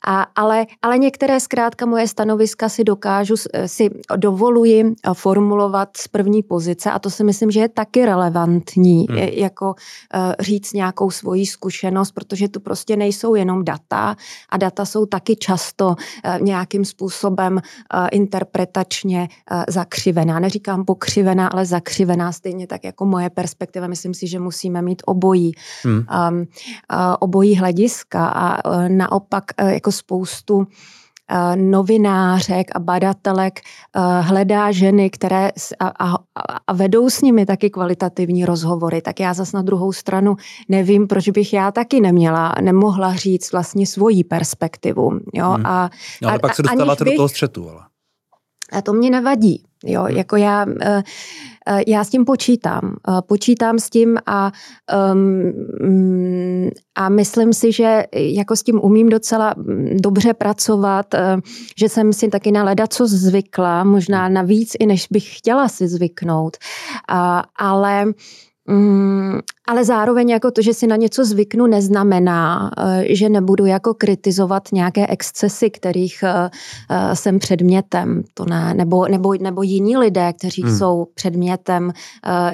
a, 0.08 0.22
ale, 0.22 0.66
ale 0.82 0.98
některé 0.98 1.40
zkrátka 1.40 1.86
moje 1.86 2.08
stanoviska 2.08 2.70
si 2.70 2.84
dokážu, 2.84 3.36
eh, 3.54 3.68
si 3.68 3.90
dovoluji 4.16 4.84
eh, 4.86 5.14
formulovat 5.14 5.98
z 5.98 6.08
první 6.08 6.44
pozice 6.44 6.92
a 6.92 7.00
to 7.00 7.10
si 7.10 7.24
myslím, 7.24 7.52
že 7.52 7.60
je 7.60 7.70
taky 7.70 8.06
relevantní, 8.06 9.06
hmm. 9.10 9.18
jako 9.18 9.76
říct 10.40 10.74
nějakou 10.74 11.12
svoji 11.12 11.46
zkušenost, 11.46 12.12
protože 12.12 12.48
tu 12.48 12.60
prostě 12.60 12.96
nejsou 12.96 13.36
jenom 13.36 13.66
data 13.66 14.16
a 14.50 14.58
data 14.58 14.86
jsou 14.86 15.06
taky 15.06 15.36
často 15.36 15.96
nějakým 16.40 16.86
způsobem 16.86 17.62
interpretačně 18.12 19.28
zakřivená. 19.68 20.40
Neříkám 20.40 20.86
pokřivená, 20.86 21.48
ale 21.48 21.66
zakřivená 21.66 22.32
stejně 22.32 22.68
tak 22.68 22.84
jako 22.84 23.06
moje 23.06 23.30
perspektiva. 23.30 23.88
Myslím 23.88 24.14
si, 24.20 24.28
že 24.28 24.40
musíme 24.40 24.82
mít 24.82 25.02
obojí, 25.06 25.52
hmm. 25.84 25.96
um, 25.96 26.04
uh, 26.40 26.46
obojí 27.20 27.56
hlediska 27.56 28.28
a 28.28 28.70
uh, 28.70 28.90
naopak 28.90 29.44
uh, 29.62 29.70
jako 29.70 29.92
spoustu 29.92 30.68
novinářek 31.56 32.68
a 32.76 32.80
badatelek 32.80 33.60
hledá 34.22 34.72
ženy, 34.72 35.10
které 35.10 35.52
a, 35.80 35.88
a, 35.88 36.16
a 36.68 36.74
vedou 36.74 37.10
s 37.10 37.22
nimi 37.22 37.46
taky 37.46 37.70
kvalitativní 37.70 38.46
rozhovory, 38.46 39.02
tak 39.02 39.20
já 39.20 39.34
zase 39.34 39.58
na 39.58 39.64
druhou 39.64 39.94
stranu 39.94 40.36
nevím, 40.70 41.08
proč 41.08 41.30
bych 41.30 41.54
já 41.54 41.72
taky 41.72 42.02
neměla, 42.02 42.56
nemohla 42.62 43.14
říct 43.14 43.52
vlastně 43.52 43.88
svoji 43.88 44.24
perspektivu. 44.24 45.20
Jo? 45.34 45.50
Hmm. 45.50 45.66
A, 45.66 45.90
no, 46.22 46.30
ale 46.30 46.38
a, 46.38 46.40
pak 46.40 46.56
se 46.56 46.62
dostáváte 46.64 47.04
bych, 47.04 47.14
do 47.14 47.18
toho 47.18 47.30
střetu. 47.30 47.70
Ale. 47.70 47.82
A 48.72 48.82
to 48.82 48.94
mě 48.94 49.10
nevadí. 49.10 49.64
Jo, 49.86 50.04
hmm. 50.04 50.18
jako 50.18 50.36
já, 50.36 50.66
eh, 50.82 51.04
já 51.88 52.04
s 52.04 52.10
tím 52.10 52.26
počítám. 52.26 52.96
Eh, 53.10 53.22
počítám 53.28 53.80
s 53.80 53.90
tím 53.90 54.18
a, 54.26 54.52
um, 55.14 56.70
a 56.96 57.10
myslím 57.10 57.54
si, 57.54 57.72
že 57.72 58.04
jako 58.14 58.56
s 58.56 58.64
tím 58.64 58.80
umím 58.84 59.10
docela 59.10 59.54
mm, 59.58 59.98
dobře 60.02 60.34
pracovat, 60.34 61.06
že 61.78 61.90
jsem 61.90 62.14
si 62.14 62.30
taky 62.30 62.52
na 62.52 62.64
leda 62.64 62.88
co 62.88 63.08
zvykla, 63.08 63.84
možná 63.84 64.30
navíc 64.30 64.76
i 64.80 64.86
než 64.86 65.08
bych 65.12 65.38
chtěla 65.38 65.68
si 65.68 65.88
zvyknout. 65.88 66.58
Ale 67.56 68.14
Mm, 68.70 69.40
ale 69.70 69.86
zároveň 69.86 70.30
jako 70.30 70.52
to, 70.52 70.62
že 70.62 70.74
si 70.74 70.88
na 70.88 70.96
něco 70.96 71.26
zvyknu, 71.26 71.68
neznamená, 71.68 72.72
eh, 72.78 73.16
že 73.16 73.30
nebudu 73.30 73.66
jako 73.66 73.94
kritizovat 73.94 74.70
nějaké 74.74 75.08
excesy, 75.08 75.70
kterých 75.70 76.24
eh, 76.24 76.50
eh, 76.90 77.16
jsem 77.16 77.40
předmětem, 77.40 78.24
to 78.34 78.46
ne, 78.46 78.74
nebo, 78.74 79.08
nebo, 79.08 79.34
nebo 79.42 79.64
jiní 79.64 79.98
lidé, 79.98 80.34
kteří 80.34 80.62
hmm. 80.64 80.78
jsou 80.78 81.08
předmětem 81.14 81.92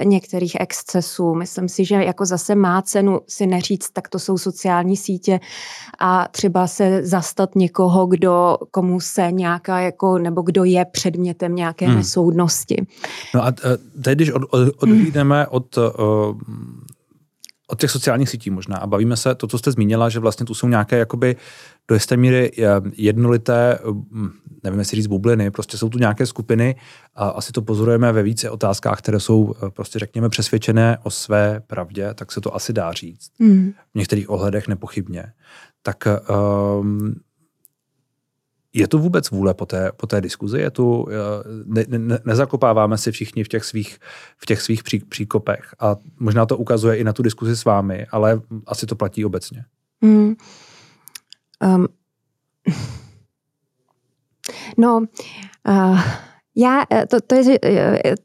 některých 0.04 0.58
excesů. 0.60 1.34
Myslím 1.36 1.69
si, 1.69 1.86
že 1.86 1.95
jako 1.95 2.25
zase 2.25 2.56
má 2.56 2.82
cenu 2.82 3.19
si 3.28 3.47
neříct, 3.47 3.93
tak 3.93 4.10
to 4.10 4.19
jsou 4.19 4.38
sociální 4.38 4.97
sítě 4.97 5.39
a 5.99 6.28
třeba 6.32 6.67
se 6.67 7.01
zastat 7.04 7.56
někoho, 7.56 8.06
kdo, 8.06 8.58
komu 8.71 8.99
se 8.99 9.32
nějaká 9.32 9.80
jako, 9.80 10.17
nebo 10.17 10.41
kdo 10.41 10.63
je 10.63 10.86
předmětem 10.86 11.56
nějaké 11.56 11.86
hmm. 11.86 11.95
nesoudnosti. 11.95 12.86
No 13.36 13.45
a 13.45 13.51
teď, 13.51 14.15
když 14.15 14.32
od, 14.32 14.41
od, 14.49 14.73
odvídeme 14.78 15.47
od 15.47 15.78
od 17.67 17.80
těch 17.80 17.91
sociálních 17.91 18.30
sítí 18.30 18.49
možná 18.49 18.78
a 18.78 18.88
bavíme 18.88 19.17
se, 19.17 19.36
to, 19.36 19.47
co 19.47 19.58
jste 19.58 19.71
zmínila, 19.71 20.10
že 20.10 20.19
vlastně 20.19 20.45
tu 20.45 20.54
jsou 20.54 20.67
nějaké 20.67 20.97
jakoby 20.97 21.36
do 21.88 21.95
jisté 21.95 22.17
míry 22.17 22.51
eh, 22.58 22.63
jednolité, 22.93 23.80
hm, 24.12 24.30
nevím, 24.63 24.80
jestli 24.80 24.95
říct 24.95 25.08
bubliny, 25.08 25.51
prostě 25.51 25.78
jsou 25.78 25.89
tu 25.89 25.97
nějaké 25.97 26.25
skupiny 26.25 26.75
a 27.15 27.30
asi 27.30 27.51
to 27.51 27.62
pozorujeme 27.62 28.12
ve 28.12 28.23
více 28.23 28.49
otázkách, 28.49 28.97
které 28.97 29.19
jsou 29.19 29.54
eh, 29.58 29.69
prostě 29.69 29.99
řekněme 29.99 30.30
přesvědčené 30.30 30.97
o 31.04 31.10
své 31.10 31.62
pravdě, 31.67 32.13
tak 32.13 32.32
se 32.32 32.41
to 32.41 32.56
asi 32.56 32.73
dá 32.73 32.91
říct. 32.91 33.32
Mm. 33.39 33.73
V 33.93 33.97
některých 33.97 34.30
ohledech 34.30 34.67
nepochybně. 34.67 35.25
Tak 35.82 36.08
um, 36.80 37.15
je 38.75 38.88
tu 38.88 38.99
vůbec 38.99 39.29
vůle 39.29 39.53
po 39.53 39.65
té, 39.65 39.91
po 39.97 40.07
té 40.07 40.21
diskuzi? 40.21 40.59
Je 40.59 40.71
tu, 40.71 41.07
ne, 41.65 41.85
ne, 41.88 42.19
nezakopáváme 42.25 42.97
si 42.97 43.11
všichni 43.11 43.43
v 43.43 43.47
těch 43.47 43.65
svých, 43.65 43.97
v 44.38 44.45
těch 44.45 44.61
svých 44.61 44.83
pří, 44.83 44.99
příkopech 44.99 45.75
a 45.79 45.95
možná 46.19 46.45
to 46.45 46.57
ukazuje 46.57 46.97
i 46.97 47.03
na 47.03 47.13
tu 47.13 47.23
diskuzi 47.23 47.55
s 47.55 47.65
vámi, 47.65 48.05
ale 48.11 48.41
asi 48.67 48.85
to 48.85 48.95
platí 48.95 49.25
obecně. 49.25 49.65
Mm. 50.01 50.35
Um. 51.75 51.88
No, 54.77 55.01
uh, 55.67 55.99
já, 56.55 56.83
eh, 56.91 57.05
to, 57.05 57.21
to, 57.21 57.35
je, 57.35 57.59
eh, 57.63 58.15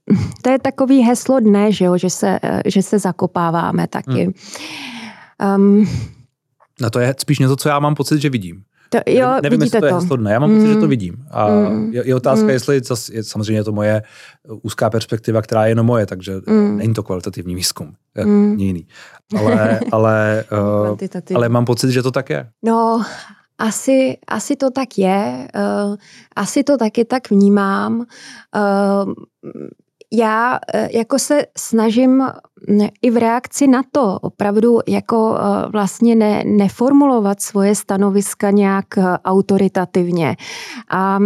to 0.43 0.51
je 0.51 0.59
takový 0.59 1.01
heslo 1.01 1.41
dne, 1.41 1.73
že, 1.73 1.85
jo, 1.85 1.97
že, 1.97 2.11
se, 2.11 2.39
že 2.67 2.83
se 2.83 2.99
zakopáváme 2.99 3.89
taky. 3.89 4.33
Hmm. 5.41 5.81
Um, 5.81 5.89
no 6.81 6.91
to 6.91 7.01
je 7.01 7.15
spíš 7.19 7.39
něco, 7.39 7.57
co 7.57 7.69
já 7.69 7.79
mám 7.79 7.95
pocit, 7.95 8.21
že 8.21 8.31
vidím. 8.31 8.63
To, 8.93 8.99
jo, 9.07 9.29
Nevím, 9.43 9.63
jestli 9.63 9.81
to 9.81 9.87
je 9.87 9.95
heslo 9.95 10.17
dne, 10.17 10.33
já 10.33 10.39
mám 10.39 10.51
mm. 10.51 10.57
pocit, 10.57 10.69
že 10.69 10.75
to 10.75 10.81
mm. 10.81 10.89
vidím. 10.89 11.17
A 11.31 11.49
mm. 11.49 11.93
je, 11.93 12.09
je 12.09 12.15
otázka, 12.15 12.45
mm. 12.45 12.51
jestli 12.51 12.81
zas, 12.85 13.09
je, 13.09 13.25
samozřejmě 13.25 13.61
je 13.61 13.65
to 13.65 13.73
moje 13.73 14.03
úzká 14.63 14.91
perspektiva, 14.91 15.43
která 15.43 15.65
je 15.65 15.71
jenom 15.71 15.87
moje, 15.87 16.07
takže 16.07 16.35
mm. 16.47 16.77
není 16.77 16.95
to 16.95 17.03
kvalitativní 17.03 17.55
výzkum, 17.55 17.95
je 18.17 18.25
mm. 18.27 18.59
jiný. 18.59 18.87
Ale, 19.39 19.81
ale, 19.93 20.45
uh, 20.91 20.99
ale 21.35 21.49
mám 21.49 21.65
pocit, 21.65 21.91
že 21.91 22.03
to 22.03 22.11
tak 22.11 22.31
je. 22.31 22.49
No, 22.63 23.03
asi, 23.59 24.19
asi 24.29 24.57
to 24.57 24.71
tak 24.71 24.99
je, 24.99 25.49
uh, 25.55 25.97
asi 26.37 26.65
to 26.65 26.77
taky 26.77 27.05
tak 27.05 27.31
vnímám. 27.31 28.07
Uh, 28.57 29.15
já 30.13 30.59
jako 30.91 31.19
se 31.19 31.47
snažím 31.59 32.25
i 33.03 33.11
v 33.11 33.17
reakci 33.17 33.67
na 33.67 33.83
to 33.93 34.19
opravdu 34.23 34.79
jako 34.89 35.39
eh, 35.39 35.69
vlastně 35.69 36.15
ne, 36.15 36.43
neformulovat 36.47 37.41
svoje 37.41 37.75
stanoviska 37.75 38.51
nějak 38.51 38.99
eh, 38.99 39.19
autoritativně. 39.25 40.37
A, 40.91 41.19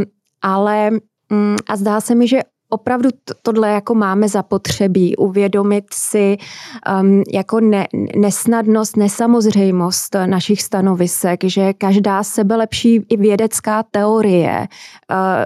ale 0.42 0.90
mm, 1.30 1.56
a 1.66 1.76
zdá 1.76 2.00
se 2.00 2.14
mi, 2.14 2.28
že 2.28 2.40
opravdu 2.68 3.08
tohle 3.42 3.70
jako 3.70 3.94
máme 3.94 4.28
zapotřebí, 4.28 5.16
uvědomit 5.16 5.84
si 5.92 6.36
um, 7.00 7.22
jako 7.32 7.60
ne, 7.60 7.86
nesnadnost, 8.16 8.96
nesamozřejmost 8.96 10.16
našich 10.26 10.62
stanovisek, 10.62 11.44
že 11.44 11.72
každá 11.72 12.22
sebelepší 12.22 12.94
i 13.08 13.16
vědecká 13.16 13.82
teorie 13.82 14.66
uh, 15.10 15.44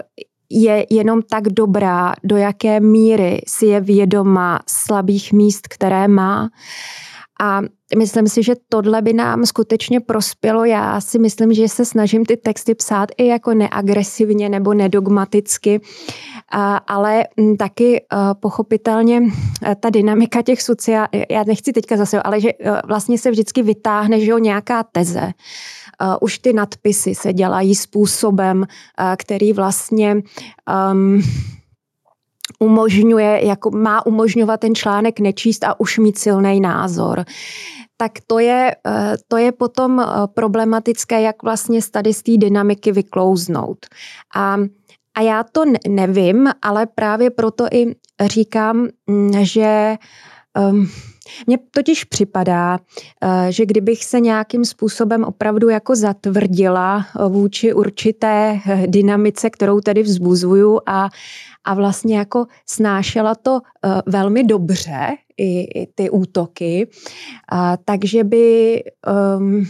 je 0.50 0.86
jenom 0.90 1.22
tak 1.22 1.48
dobrá, 1.48 2.12
do 2.24 2.36
jaké 2.36 2.80
míry 2.80 3.40
si 3.46 3.66
je 3.66 3.80
vědoma 3.80 4.60
slabých 4.68 5.32
míst, 5.32 5.68
které 5.68 6.08
má. 6.08 6.48
A 7.40 7.60
myslím 7.98 8.28
si, 8.28 8.42
že 8.42 8.54
tohle 8.68 9.02
by 9.02 9.12
nám 9.12 9.46
skutečně 9.46 10.00
prospělo. 10.00 10.64
Já 10.64 11.00
si 11.00 11.18
myslím, 11.18 11.52
že 11.52 11.68
se 11.68 11.84
snažím 11.84 12.24
ty 12.24 12.36
texty 12.36 12.74
psát 12.74 13.08
i 13.16 13.26
jako 13.26 13.54
neagresivně 13.54 14.48
nebo 14.48 14.74
nedogmaticky, 14.74 15.80
ale 16.86 17.24
taky 17.58 18.04
pochopitelně 18.40 19.22
ta 19.80 19.90
dynamika 19.90 20.42
těch 20.42 20.62
sociálních, 20.62 21.24
já 21.30 21.44
nechci 21.46 21.72
teďka 21.72 21.96
zase, 21.96 22.22
ale 22.22 22.40
že 22.40 22.50
vlastně 22.88 23.18
se 23.18 23.30
vždycky 23.30 23.62
vytáhne 23.62 24.20
že 24.20 24.30
jo, 24.30 24.38
nějaká 24.38 24.82
teze 24.82 25.32
uh, 26.02 26.16
už 26.20 26.38
ty 26.38 26.52
nadpisy 26.52 27.14
se 27.14 27.32
dělají 27.32 27.74
způsobem, 27.74 28.58
uh, 28.58 28.66
který 29.16 29.52
vlastně 29.52 30.16
um, 30.92 31.22
umožňuje, 32.58 33.46
jako 33.46 33.70
má 33.70 34.06
umožňovat 34.06 34.60
ten 34.60 34.74
článek 34.74 35.20
nečíst 35.20 35.64
a 35.64 35.80
už 35.80 35.98
mít 35.98 36.18
silný 36.18 36.60
názor 36.60 37.24
tak 38.00 38.12
to 38.26 38.38
je, 38.38 38.76
to 39.28 39.36
je 39.36 39.52
potom 39.52 40.06
problematické, 40.34 41.22
jak 41.22 41.42
vlastně 41.42 41.80
tady 41.90 42.14
z 42.14 42.22
té 42.22 42.36
dynamiky 42.36 42.92
vyklouznout. 42.92 43.86
A, 44.36 44.56
a 45.14 45.20
já 45.20 45.42
to 45.42 45.64
nevím, 45.88 46.48
ale 46.62 46.86
právě 46.86 47.30
proto 47.30 47.66
i 47.72 47.94
říkám, 48.26 48.88
mm, 49.06 49.32
že 49.44 49.96
um, 50.70 50.88
mně 51.46 51.58
totiž 51.70 52.04
připadá, 52.04 52.78
eh, 53.22 53.52
že 53.52 53.66
kdybych 53.66 54.04
se 54.04 54.20
nějakým 54.20 54.64
způsobem 54.64 55.24
opravdu 55.24 55.68
jako 55.68 55.96
zatvrdila 55.96 57.06
eh, 57.06 57.28
vůči 57.28 57.74
určité 57.74 58.60
eh, 58.66 58.86
dynamice, 58.86 59.50
kterou 59.50 59.80
tedy 59.80 60.02
vzbuzuju 60.02 60.80
a, 60.86 61.08
a 61.64 61.74
vlastně 61.74 62.18
jako 62.18 62.46
snášela 62.66 63.34
to 63.34 63.60
velmi 64.06 64.44
dobře, 64.44 65.16
i, 65.36 65.80
i 65.80 65.86
ty 65.94 66.10
útoky, 66.10 66.88
a, 67.48 67.76
takže 67.76 68.24
by... 68.24 68.82
Um, 69.38 69.66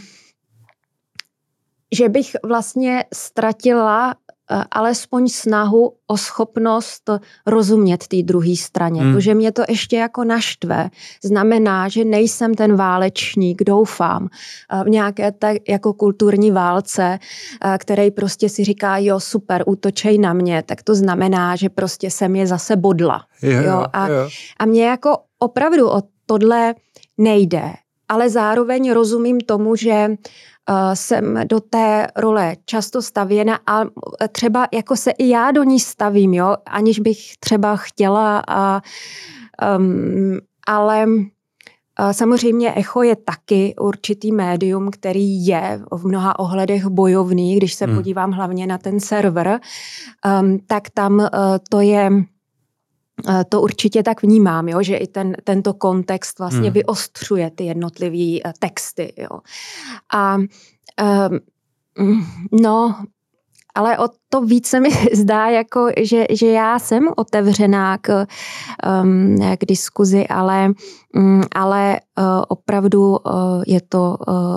že 1.93 2.09
bych 2.09 2.37
vlastně 2.45 3.05
ztratila 3.15 4.15
alespoň 4.71 5.29
snahu 5.29 5.93
o 6.07 6.17
schopnost 6.17 7.11
rozumět 7.47 8.07
té 8.07 8.23
druhé 8.23 8.57
straně. 8.57 9.03
Hmm. 9.03 9.15
To, 9.15 9.21
že 9.21 9.35
mě 9.35 9.53
to 9.53 9.63
ještě 9.69 9.97
jako 9.97 10.25
naštve, 10.25 10.91
znamená, 11.25 11.89
že 11.89 12.05
nejsem 12.05 12.55
ten 12.55 12.77
válečník, 12.77 13.63
doufám, 13.65 14.29
eh, 14.73 14.85
v 14.85 14.89
nějaké 14.89 15.33
tak 15.33 15.57
jako 15.69 15.93
kulturní 15.93 16.51
válce, 16.51 17.19
eh, 17.65 17.79
který 17.79 18.11
prostě 18.11 18.49
si 18.49 18.65
říká, 18.65 18.99
jo, 18.99 19.21
super, 19.21 19.63
útočej 19.67 20.19
na 20.19 20.33
mě, 20.33 20.63
tak 20.67 20.83
to 20.83 20.95
znamená, 20.95 21.57
že 21.57 21.69
prostě 21.69 22.11
jsem 22.11 22.37
je 22.37 22.47
zase 22.47 22.77
bodla. 22.77 23.25
Jo, 23.43 23.63
jo? 23.63 23.85
A, 23.93 24.09
jo. 24.09 24.29
a 24.59 24.67
mě 24.67 24.87
jako 24.87 25.19
opravdu 25.39 25.91
o 25.91 26.03
tohle 26.27 26.75
nejde 27.19 27.73
ale 28.11 28.31
zároveň 28.31 28.93
rozumím 28.93 29.41
tomu, 29.41 29.77
že 29.77 30.09
Eh, 30.58 30.58
jsem 30.95 31.41
do 31.45 31.61
té 31.61 32.07
role 32.17 32.57
často 32.65 33.03
stavěna 33.03 33.59
a 33.67 33.85
třeba 34.33 34.69
jako 34.73 34.97
se 34.97 35.11
i 35.11 35.29
já 35.29 35.51
do 35.51 35.63
ní 35.63 35.81
stavím, 35.81 36.35
jo, 36.35 36.57
aniž 36.67 36.99
bych 36.99 37.19
třeba 37.41 37.77
chtěla, 37.77 38.43
a, 38.49 38.81
um, 39.79 40.39
ale 40.67 41.07
eh, 42.01 42.15
Samozřejmě 42.15 42.75
Echo 42.75 43.03
je 43.03 43.17
taky 43.17 43.75
určitý 43.81 44.33
médium, 44.33 44.91
který 44.91 45.47
je 45.47 45.81
v 45.93 46.07
mnoha 46.07 46.39
ohledech 46.39 46.87
bojovný, 46.87 47.57
když 47.57 47.75
se 47.75 47.87
hmm. 47.87 47.97
podívám 47.97 48.31
hlavně 48.31 48.67
na 48.67 48.79
ten 48.79 49.01
server, 49.01 49.61
um, 50.41 50.59
tak 50.67 50.91
tam 50.91 51.15
uh, 51.15 51.27
to 51.71 51.81
je 51.81 52.11
Eh, 52.11 52.38
to 53.49 53.63
určitě 53.63 54.03
tak 54.03 54.23
vnímám, 54.23 54.69
jo, 54.69 54.83
že 54.83 54.97
i 54.97 55.07
ten, 55.07 55.33
tento 55.45 55.75
kontext 55.75 56.39
vlastně 56.39 56.71
hmm. 56.71 56.73
vyostřuje 56.73 57.51
ty 57.51 57.65
jednotlivé 57.65 58.41
eh, 58.45 58.53
texty. 58.59 59.13
Jo. 59.17 59.41
A 60.15 60.37
um, 61.99 62.27
no, 62.53 62.95
ale 63.79 63.99
o 63.99 64.09
to 64.29 64.41
víc 64.41 64.67
se 64.67 64.81
mi 64.81 64.89
zdá, 65.13 65.49
jako, 65.49 65.89
že, 66.01 66.27
že 66.31 66.47
já 66.47 66.79
jsem 66.79 67.09
otevřená 67.17 67.99
k, 67.99 68.27
um, 69.03 69.37
k 69.59 69.65
diskuzi, 69.65 70.27
ale, 70.27 70.73
um, 71.17 71.43
ale 71.55 72.01
uh, 72.19 72.25
opravdu 72.49 73.11
uh, 73.11 73.17
je, 73.67 73.81
to, 73.89 74.17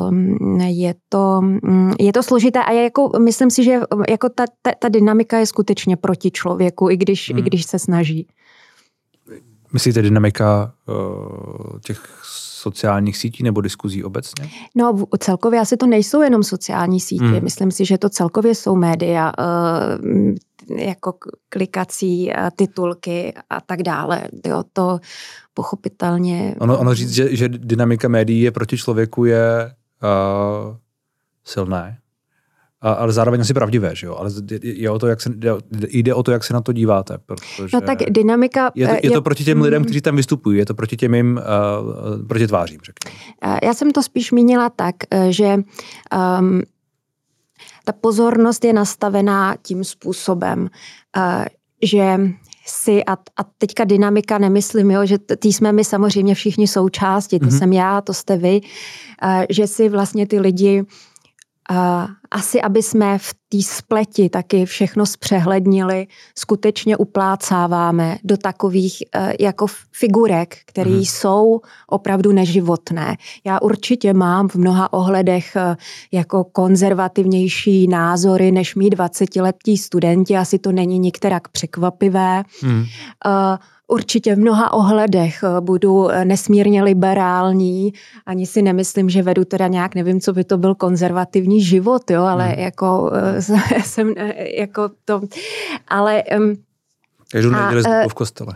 um, 0.10 0.60
je, 0.62 0.95
to, 1.10 1.39
um, 1.63 1.93
je 2.00 2.13
to 2.13 2.24
složité 2.24 2.63
a 2.63 2.71
je 2.71 2.84
jako, 2.84 3.12
myslím 3.19 3.52
si, 3.52 3.63
že 3.63 3.80
jako 4.10 4.30
ta, 4.30 4.45
ta, 4.62 4.71
ta 4.80 4.89
dynamika 4.89 5.38
je 5.38 5.45
skutečně 5.45 5.97
proti 5.97 6.32
člověku, 6.32 6.89
i 6.89 6.97
když, 6.97 7.30
hmm. 7.30 7.39
i 7.39 7.41
když 7.41 7.65
se 7.65 7.80
snaží. 7.80 8.28
Myslíte 9.73 10.01
dynamika 10.01 10.73
uh, 10.88 11.79
těch 11.86 12.19
sociálních 12.62 13.17
sítí 13.17 13.43
nebo 13.43 13.62
diskuzí 13.62 14.03
obecně? 14.03 14.49
No 14.75 15.05
celkově 15.19 15.60
asi 15.60 15.77
to 15.77 15.88
nejsou 15.88 16.21
jenom 16.21 16.43
sociální 16.43 16.99
sítě. 16.99 17.25
Hmm. 17.25 17.43
Myslím 17.43 17.71
si, 17.71 17.86
že 17.86 17.97
to 17.97 18.10
celkově 18.10 18.55
jsou 18.55 18.75
média, 18.75 19.31
uh, 19.39 20.77
jako 20.77 21.13
klikací, 21.49 22.27
uh, 22.27 22.49
titulky 22.55 23.34
a 23.49 23.62
tak 23.62 23.84
dále. 23.84 24.23
Jo, 24.47 24.63
to 24.73 24.99
pochopitelně... 25.53 26.55
Ono, 26.60 26.79
ono 26.79 26.93
říct, 26.93 27.12
že, 27.12 27.36
že 27.36 27.49
dynamika 27.49 28.07
médií 28.07 28.41
je 28.41 28.51
proti 28.51 28.77
člověku 28.77 29.25
je 29.25 29.75
uh, 30.03 30.75
silné 31.45 32.00
ale 32.82 33.13
zároveň 33.13 33.41
asi 33.41 33.54
pravdivé, 33.54 33.96
že 33.96 34.08
jo? 34.08 34.15
Ale 34.15 34.30
je 34.62 34.89
o 34.89 35.00
to, 35.00 35.08
jak 35.08 35.22
se, 35.22 35.30
jde 35.91 36.13
o 36.13 36.24
to, 36.24 36.32
jak 36.32 36.44
se 36.44 36.54
na 36.54 36.62
to 36.62 36.74
díváte. 36.74 37.17
Protože 37.26 37.70
no 37.74 37.82
tak 37.82 37.98
dynamika... 38.10 38.72
Je 38.76 38.88
to, 38.88 38.94
je 38.94 39.10
to 39.10 39.17
je, 39.17 39.22
proti 39.22 39.44
těm 39.44 39.62
lidem, 39.62 39.84
kteří 39.84 40.02
tam 40.02 40.15
vystupují, 40.15 40.58
je 40.58 40.65
to 40.65 40.74
proti 40.74 40.98
těm 40.98 41.15
jim, 41.15 41.41
uh, 42.12 42.28
proti 42.28 42.48
tvářím, 42.48 42.80
řekněme. 42.84 43.60
Já 43.63 43.74
jsem 43.74 43.91
to 43.91 44.04
spíš 44.04 44.32
mínila 44.32 44.70
tak, 44.70 44.96
eh, 45.12 45.32
že 45.32 45.56
um, 46.39 46.62
ta 47.84 47.94
pozornost 48.02 48.65
je 48.65 48.74
nastavená 48.74 49.56
tím 49.62 49.84
způsobem, 49.84 50.70
uh, 51.17 51.46
že 51.84 52.20
si 52.65 53.06
a, 53.06 53.13
a 53.13 53.44
teďka 53.58 53.84
dynamika 53.84 54.38
nemyslím, 54.38 54.91
jo, 54.91 55.06
že 55.06 55.17
tý 55.17 55.54
jsme 55.54 55.72
my 55.72 55.84
samozřejmě 55.84 56.36
všichni 56.36 56.67
součástí, 56.67 57.39
to 57.39 57.46
mm-hmm. 57.46 57.58
jsem 57.58 57.74
já, 57.74 58.02
to 58.02 58.13
jste 58.13 58.38
vy, 58.38 58.62
uh, 58.62 59.44
že 59.50 59.67
si 59.67 59.89
vlastně 59.89 60.28
ty 60.28 60.39
lidi 60.39 60.84
asi, 62.32 62.62
aby 62.62 62.84
jsme 62.84 63.17
v 63.17 63.34
té 63.50 63.62
spleti 63.62 64.30
taky 64.30 64.65
všechno 64.65 65.06
zpřehlednili, 65.06 66.08
skutečně 66.38 66.97
uplácáváme 66.97 68.17
do 68.24 68.38
takových 68.38 69.04
uh, 69.15 69.32
jako 69.39 69.65
figurek, 69.91 70.58
které 70.65 70.91
hmm. 70.91 71.00
jsou 71.00 71.62
opravdu 71.88 72.32
neživotné. 72.32 73.17
Já 73.45 73.62
určitě 73.62 74.13
mám 74.13 74.47
v 74.50 74.56
mnoha 74.56 74.93
ohledech 74.93 75.56
uh, 75.56 75.76
jako 76.12 76.43
konzervativnější 76.43 77.88
názory 77.88 78.52
než 78.52 78.76
mý 78.76 78.89
20-letí 78.89 79.78
studenti, 79.78 80.38
asi 80.38 80.60
to 80.60 80.71
není 80.71 81.00
nikterak 81.00 81.47
překvapivé. 81.47 82.43
Hmm. 82.62 82.86
Určitě 83.91 84.36
v 84.36 84.39
mnoha 84.39 84.73
ohledech 84.73 85.43
eh, 85.43 85.62
budu 85.62 86.10
eh, 86.10 86.25
nesmírně 86.25 86.84
liberální. 86.84 87.93
Ani 88.25 88.45
si 88.45 88.62
nemyslím, 88.62 89.10
že 89.10 89.23
vedu 89.23 89.45
teda 89.45 89.67
nějak, 89.67 89.95
nevím, 89.95 90.21
co 90.21 90.34
by 90.34 90.43
to 90.43 90.58
byl 90.58 90.75
konzervativní 90.75 91.63
život, 91.63 92.12
jo, 92.12 92.23
ale 92.23 92.47
hmm. 92.47 92.60
jako 92.60 93.12
eh, 93.13 93.41
jsem 93.84 94.13
jako 94.58 94.89
to, 95.06 95.21
ale 95.88 96.23
Každou 97.32 97.49
neděli 97.49 97.84
v 98.10 98.13
kostele. 98.13 98.56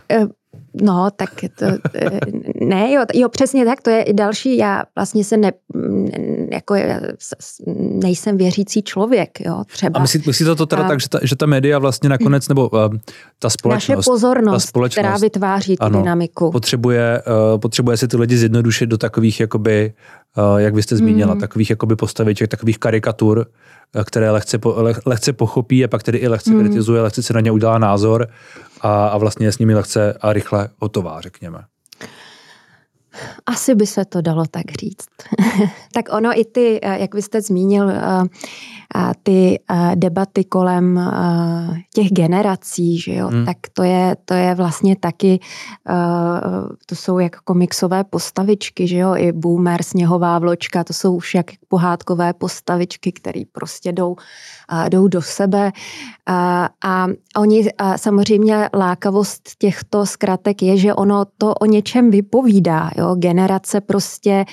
No, 0.81 1.09
tak 1.15 1.29
to, 1.59 1.65
ne, 2.61 2.91
jo, 2.91 3.05
jo, 3.13 3.29
přesně 3.29 3.65
tak, 3.65 3.81
to 3.81 3.89
je 3.89 4.03
i 4.03 4.13
další, 4.13 4.57
já 4.57 4.83
vlastně 4.95 5.23
se 5.23 5.37
ne, 5.37 5.51
jako 6.51 6.75
nejsem 7.77 8.37
věřící 8.37 8.83
člověk, 8.83 9.29
jo, 9.45 9.63
třeba. 9.67 9.99
A 9.99 10.01
myslí, 10.01 10.23
myslíte 10.27 10.55
to 10.55 10.65
teda 10.65 10.83
a, 10.83 10.87
tak, 10.87 10.99
že 10.99 11.09
ta, 11.09 11.19
že 11.21 11.35
ta 11.35 11.45
média 11.45 11.79
vlastně 11.79 12.09
nakonec, 12.09 12.49
nebo 12.49 12.69
uh, 12.69 12.79
ta 13.39 13.49
společnost, 13.49 13.97
naše 13.97 14.09
pozornost, 14.09 14.63
ta 14.63 14.67
společnost, 14.67 15.03
která 15.03 15.17
vytváří 15.17 15.75
tu 15.77 15.83
ano, 15.83 15.99
dynamiku. 15.99 16.51
Potřebuje, 16.51 17.23
uh, 17.53 17.59
potřebuje 17.59 17.97
si 17.97 18.07
ty 18.07 18.17
lidi 18.17 18.37
zjednodušit 18.37 18.85
do 18.85 18.97
takových, 18.97 19.39
jakoby, 19.39 19.93
uh, 20.37 20.57
jak 20.57 20.73
byste 20.73 20.95
zmínila, 20.95 21.33
mm. 21.33 21.39
takových 21.39 21.69
jakoby 21.69 21.95
postaviček, 21.95 22.49
takových 22.49 22.79
karikatur, 22.79 23.45
které 24.03 24.31
lehce, 24.31 24.59
lehce 25.05 25.33
pochopí 25.33 25.83
a 25.83 25.87
pak 25.87 26.03
tedy 26.03 26.17
i 26.17 26.27
lehce 26.27 26.51
mm. 26.51 26.59
kritizuje, 26.59 27.01
lehce 27.01 27.23
se 27.23 27.33
na 27.33 27.39
ně 27.39 27.51
udělá 27.51 27.77
názor 27.77 28.27
a, 28.85 29.07
a 29.07 29.17
vlastně 29.17 29.47
je 29.47 29.51
s 29.51 29.57
nimi 29.57 29.75
lehce 29.75 30.13
a 30.21 30.33
rychle 30.33 30.69
hotová, 30.77 31.21
řekněme. 31.21 31.65
Asi 33.45 33.75
by 33.75 33.87
se 33.87 34.05
to 34.05 34.21
dalo 34.21 34.43
tak 34.51 34.71
říct. 34.79 35.07
tak 35.93 36.05
ono 36.11 36.39
i 36.39 36.45
ty, 36.45 36.79
eh, 36.81 36.99
jak 36.99 37.15
vy 37.15 37.21
jste 37.21 37.41
zmínil, 37.41 37.89
eh, 37.89 38.23
ty 39.23 39.59
eh, 39.71 39.91
debaty 39.95 40.43
kolem 40.43 41.11
těch 41.93 42.07
generací, 42.11 42.99
že 42.99 43.13
jo, 43.15 43.27
hmm. 43.27 43.45
tak 43.45 43.57
to 43.73 43.83
je, 43.83 44.15
to 44.25 44.33
je 44.33 44.55
vlastně 44.55 44.95
taky, 44.95 45.39
to 46.85 46.95
jsou 46.95 47.19
jak 47.19 47.35
komiksové 47.35 48.03
postavičky, 48.03 48.87
že 48.87 48.97
jo, 48.97 49.15
i 49.15 49.31
boomer, 49.31 49.83
sněhová 49.83 50.39
vločka, 50.39 50.83
to 50.83 50.93
jsou 50.93 51.15
už 51.15 51.33
jak 51.35 51.45
pohádkové 51.67 52.33
postavičky, 52.33 53.11
které 53.11 53.41
prostě 53.51 53.91
jdou, 53.91 54.15
jdou 54.89 55.07
do 55.07 55.21
sebe. 55.21 55.71
A, 56.25 56.69
a 56.83 57.07
oni 57.37 57.71
a 57.77 57.97
samozřejmě 57.97 58.69
lákavost 58.73 59.49
těchto 59.57 60.05
zkratek 60.05 60.61
je, 60.61 60.77
že 60.77 60.93
ono 60.93 61.25
to 61.37 61.53
o 61.53 61.65
něčem 61.65 62.11
vypovídá, 62.11 62.91
jo, 62.97 63.04
generace 63.15 63.81
prostě, 63.81 64.45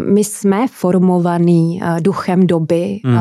my 0.00 0.24
jsme 0.24 0.68
formovaný 0.68 1.80
duchem 2.00 2.46
doby, 2.46 3.00
hmm. 3.04 3.18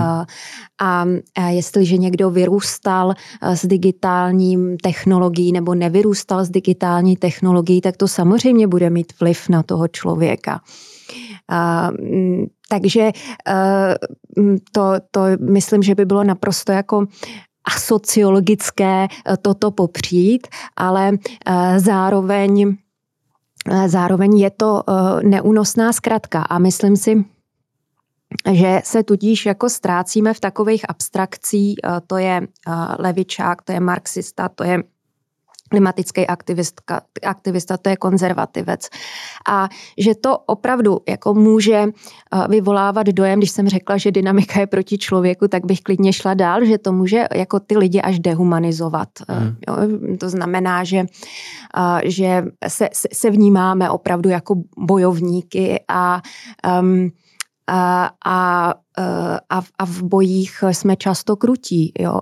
A 0.82 1.06
jestliže 1.50 1.98
někdo 1.98 2.30
vyrůstal 2.30 3.14
s 3.42 3.66
digitálním 3.66 4.78
technologií 4.78 5.52
nebo 5.52 5.76
nevyrůstal 5.76 6.46
s 6.46 6.50
digitální 6.50 7.18
technologií, 7.18 7.82
tak 7.82 7.98
to 7.98 8.08
samozřejmě 8.08 8.68
bude 8.68 8.90
mít 8.90 9.14
vliv 9.22 9.50
na 9.50 9.64
toho 9.64 9.88
člověka. 9.88 10.60
Takže 12.70 13.12
to, 14.72 14.94
to 15.12 15.22
myslím, 15.40 15.84
že 15.84 15.96
by 15.96 16.06
bylo 16.06 16.24
naprosto 16.24 16.72
jako 16.72 17.06
asociologické 17.76 19.08
toto 19.42 19.72
popřít, 19.72 20.48
ale 20.78 21.12
zároveň 21.78 22.76
Zároveň 23.86 24.38
je 24.38 24.50
to 24.50 24.84
neúnosná 25.24 25.94
zkratka 25.94 26.42
a 26.42 26.60
myslím 26.60 26.98
si, 26.98 27.26
že 28.52 28.82
se 28.84 29.04
tudíž 29.04 29.46
jako 29.46 29.70
ztrácíme 29.70 30.34
v 30.34 30.40
takových 30.40 30.90
abstrakcí, 30.90 31.76
eh, 31.84 32.02
to 32.08 32.18
je 32.18 32.42
eh, 32.42 32.72
levičák, 33.00 33.62
to 33.62 33.72
je 33.72 33.80
marxista, 33.80 34.50
to 34.50 34.64
je 34.64 34.84
klimatický 35.70 36.28
aktivistka, 36.28 37.02
aktivista, 37.24 37.78
to 37.78 37.90
je 37.90 37.98
konzervativec. 37.98 38.90
A 39.50 39.70
že 39.98 40.16
to 40.16 40.38
opravdu 40.38 41.00
jako 41.10 41.34
může 41.34 41.76
eh, 41.86 42.48
vyvolávat 42.50 43.08
dojem, 43.08 43.40
když 43.40 43.52
jsem 43.52 43.70
řekla, 43.70 43.98
že 43.98 44.12
dynamika 44.12 44.60
je 44.60 44.68
proti 44.68 44.98
člověku, 44.98 45.48
tak 45.48 45.66
bych 45.66 45.82
klidně 45.82 46.14
šla 46.14 46.34
dál, 46.34 46.66
že 46.66 46.78
to 46.78 46.92
může 46.92 47.26
jako 47.36 47.60
ty 47.60 47.78
lidi 47.78 48.02
až 48.02 48.20
dehumanizovat. 48.20 49.10
Hmm. 49.28 49.56
Jo, 49.68 49.76
to 50.20 50.30
znamená, 50.30 50.84
že, 50.84 51.06
že 52.06 52.44
se, 52.68 52.90
se 53.14 53.30
vnímáme 53.30 53.90
opravdu 53.90 54.30
jako 54.30 54.56
bojovníky 54.78 55.84
a 55.88 56.22
um, 56.82 57.10
a, 57.68 58.10
a, 58.26 58.74
a, 59.50 59.62
a 59.80 59.86
v 59.86 60.04
bojích 60.04 60.64
jsme 60.72 60.96
často 60.96 61.36
krutí. 61.36 61.94
Jo. 62.00 62.20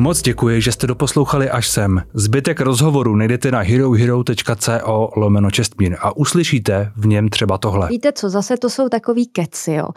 Moc 0.00 0.22
děkuji, 0.22 0.60
že 0.60 0.72
jste 0.72 0.86
doposlouchali 0.86 1.50
až 1.50 1.68
sem. 1.68 2.02
Zbytek 2.14 2.60
rozhovoru 2.60 3.16
najdete 3.16 3.50
na 3.50 3.60
herohero.co 3.60 5.10
lomeno 5.16 5.50
čestmír 5.50 5.96
a 6.00 6.16
uslyšíte 6.16 6.92
v 6.96 7.06
něm 7.06 7.28
třeba 7.28 7.58
tohle. 7.58 7.88
Víte 7.88 8.12
co, 8.12 8.30
zase 8.30 8.56
to 8.56 8.70
jsou 8.70 8.88
takový 8.88 9.26
keci, 9.26 9.72
jo. 9.72 9.88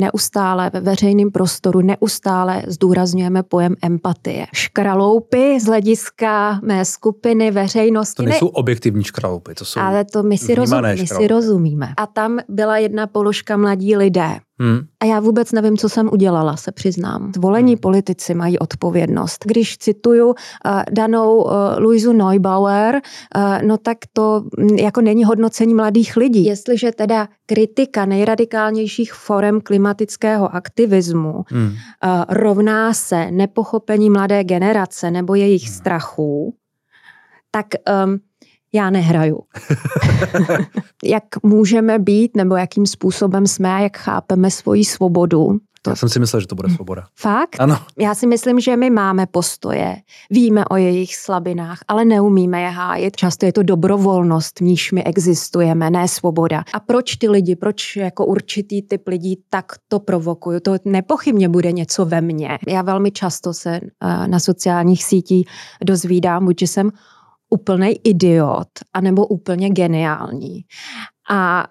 Neustále 0.00 0.70
ve 0.72 0.80
veřejném 0.80 1.30
prostoru, 1.30 1.80
neustále 1.80 2.62
zdůrazňujeme 2.66 3.42
pojem 3.42 3.74
empatie. 3.82 4.46
Škraloupy 4.54 5.60
z 5.60 5.64
hlediska 5.64 6.60
mé 6.62 6.84
skupiny, 6.84 7.50
veřejnosti. 7.50 8.16
To 8.16 8.22
nejsou 8.22 8.46
ne... 8.46 8.52
objektivní 8.54 9.04
škraloupy, 9.04 9.54
to 9.54 9.64
jsou 9.64 9.80
Ale 9.80 10.04
to 10.04 10.22
my 10.22 10.38
si, 10.38 10.54
rozum, 10.54 10.82
my 10.82 11.06
si 11.06 11.28
rozumíme. 11.28 11.94
A 11.96 12.06
tam 12.06 12.38
byla 12.48 12.78
jedna 12.78 13.06
položka 13.06 13.56
mladí 13.56 13.96
lidé. 13.96 14.40
Hmm. 14.58 14.80
A 15.00 15.04
já 15.04 15.20
vůbec 15.20 15.52
nevím, 15.52 15.76
co 15.76 15.88
jsem 15.88 16.08
udělala, 16.12 16.56
se 16.56 16.72
přiznám. 16.72 17.32
Zvolení 17.34 17.72
hmm. 17.72 17.80
politici 17.80 18.34
mají 18.34 18.58
odpovědnost. 18.58 19.44
Když 19.44 19.78
cituju 19.78 20.26
uh, 20.26 20.34
danou 20.90 21.42
uh, 21.42 21.52
Luizu 21.78 22.12
Neubauer, 22.12 22.94
uh, 22.94 23.62
no 23.62 23.78
tak 23.78 23.98
to 24.12 24.44
um, 24.58 24.68
jako 24.68 25.00
není 25.00 25.24
hodnocení 25.24 25.74
mladých 25.74 26.16
lidí. 26.16 26.44
Jestliže 26.44 26.92
teda 26.92 27.28
kritika 27.46 28.04
nejradikálnějších 28.04 29.12
forem 29.12 29.60
klimatického 29.60 30.54
aktivismu 30.54 31.44
hmm. 31.48 31.66
uh, 31.66 31.74
rovná 32.28 32.92
se 32.92 33.30
nepochopení 33.30 34.10
mladé 34.10 34.44
generace 34.44 35.10
nebo 35.10 35.34
jejich 35.34 35.64
hmm. 35.64 35.74
strachů, 35.74 36.54
tak 37.50 37.66
um, 38.04 38.18
já 38.76 38.90
nehraju. 38.90 39.40
jak 41.04 41.24
můžeme 41.42 41.98
být, 41.98 42.36
nebo 42.36 42.56
jakým 42.56 42.86
způsobem 42.86 43.46
jsme 43.46 43.74
a 43.74 43.78
jak 43.78 43.96
chápeme 43.96 44.50
svoji 44.50 44.84
svobodu, 44.84 45.58
to... 45.86 45.90
Já 45.90 45.96
jsem 45.96 46.08
si 46.08 46.20
myslel, 46.20 46.40
že 46.40 46.46
to 46.46 46.54
bude 46.54 46.68
svoboda. 46.68 47.06
Fakt? 47.18 47.60
Ano. 47.60 47.78
Já 47.98 48.14
si 48.14 48.26
myslím, 48.26 48.60
že 48.60 48.76
my 48.76 48.90
máme 48.90 49.26
postoje, 49.26 49.96
víme 50.30 50.64
o 50.64 50.76
jejich 50.76 51.16
slabinách, 51.16 51.78
ale 51.88 52.04
neumíme 52.04 52.60
je 52.60 52.68
hájit. 52.68 53.16
Často 53.16 53.46
je 53.46 53.52
to 53.52 53.62
dobrovolnost, 53.62 54.58
v 54.58 54.62
níž 54.62 54.92
my 54.92 55.04
existujeme, 55.04 55.90
ne 55.90 56.08
svoboda. 56.08 56.64
A 56.74 56.80
proč 56.80 57.16
ty 57.16 57.28
lidi, 57.28 57.56
proč 57.56 57.96
jako 57.96 58.26
určitý 58.26 58.82
typ 58.82 59.08
lidí 59.08 59.42
tak 59.50 59.72
to 59.88 60.00
provokuju? 60.00 60.60
To 60.60 60.76
nepochybně 60.84 61.48
bude 61.48 61.72
něco 61.72 62.04
ve 62.04 62.20
mně. 62.20 62.58
Já 62.68 62.82
velmi 62.82 63.10
často 63.10 63.54
se 63.54 63.80
eh, 63.80 64.28
na 64.28 64.38
sociálních 64.38 65.04
sítích 65.04 65.48
dozvídám, 65.84 66.44
buď 66.44 66.60
že 66.60 66.66
jsem 66.66 66.90
úplný 67.50 67.94
idiot, 68.04 68.68
anebo 68.94 69.26
úplně 69.26 69.70
geniální. 69.70 70.64
A 71.30 71.66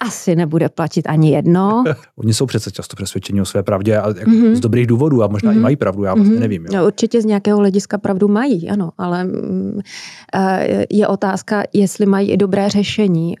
asi 0.00 0.36
nebude 0.36 0.68
platit 0.68 1.06
ani 1.06 1.30
jedno. 1.30 1.84
Oni 2.16 2.34
jsou 2.34 2.46
přece 2.46 2.70
často 2.70 2.96
přesvědčeni 2.96 3.40
o 3.40 3.44
své 3.44 3.62
pravdě 3.62 3.96
a 3.96 4.08
jako 4.08 4.30
mm-hmm. 4.30 4.54
z 4.54 4.60
dobrých 4.60 4.86
důvodů 4.86 5.22
a 5.22 5.26
možná 5.26 5.50
mm-hmm. 5.50 5.54
i 5.54 5.56
mhm. 5.56 5.62
mají 5.62 5.76
pravdu, 5.76 6.04
já 6.04 6.14
vlastně 6.14 6.36
mm-hmm. 6.36 6.40
nevím. 6.40 6.66
Jo. 6.66 6.70
No, 6.74 6.86
určitě 6.86 7.22
z 7.22 7.24
nějakého 7.24 7.58
hlediska 7.58 7.98
pravdu 7.98 8.28
mají, 8.28 8.68
ano, 8.68 8.90
ale 8.98 9.24
mm, 9.24 9.80
eh, 10.34 10.84
je 10.90 11.06
otázka, 11.06 11.62
jestli 11.72 12.06
mají 12.06 12.30
i 12.30 12.36
dobré 12.36 12.68
řešení 12.68 13.34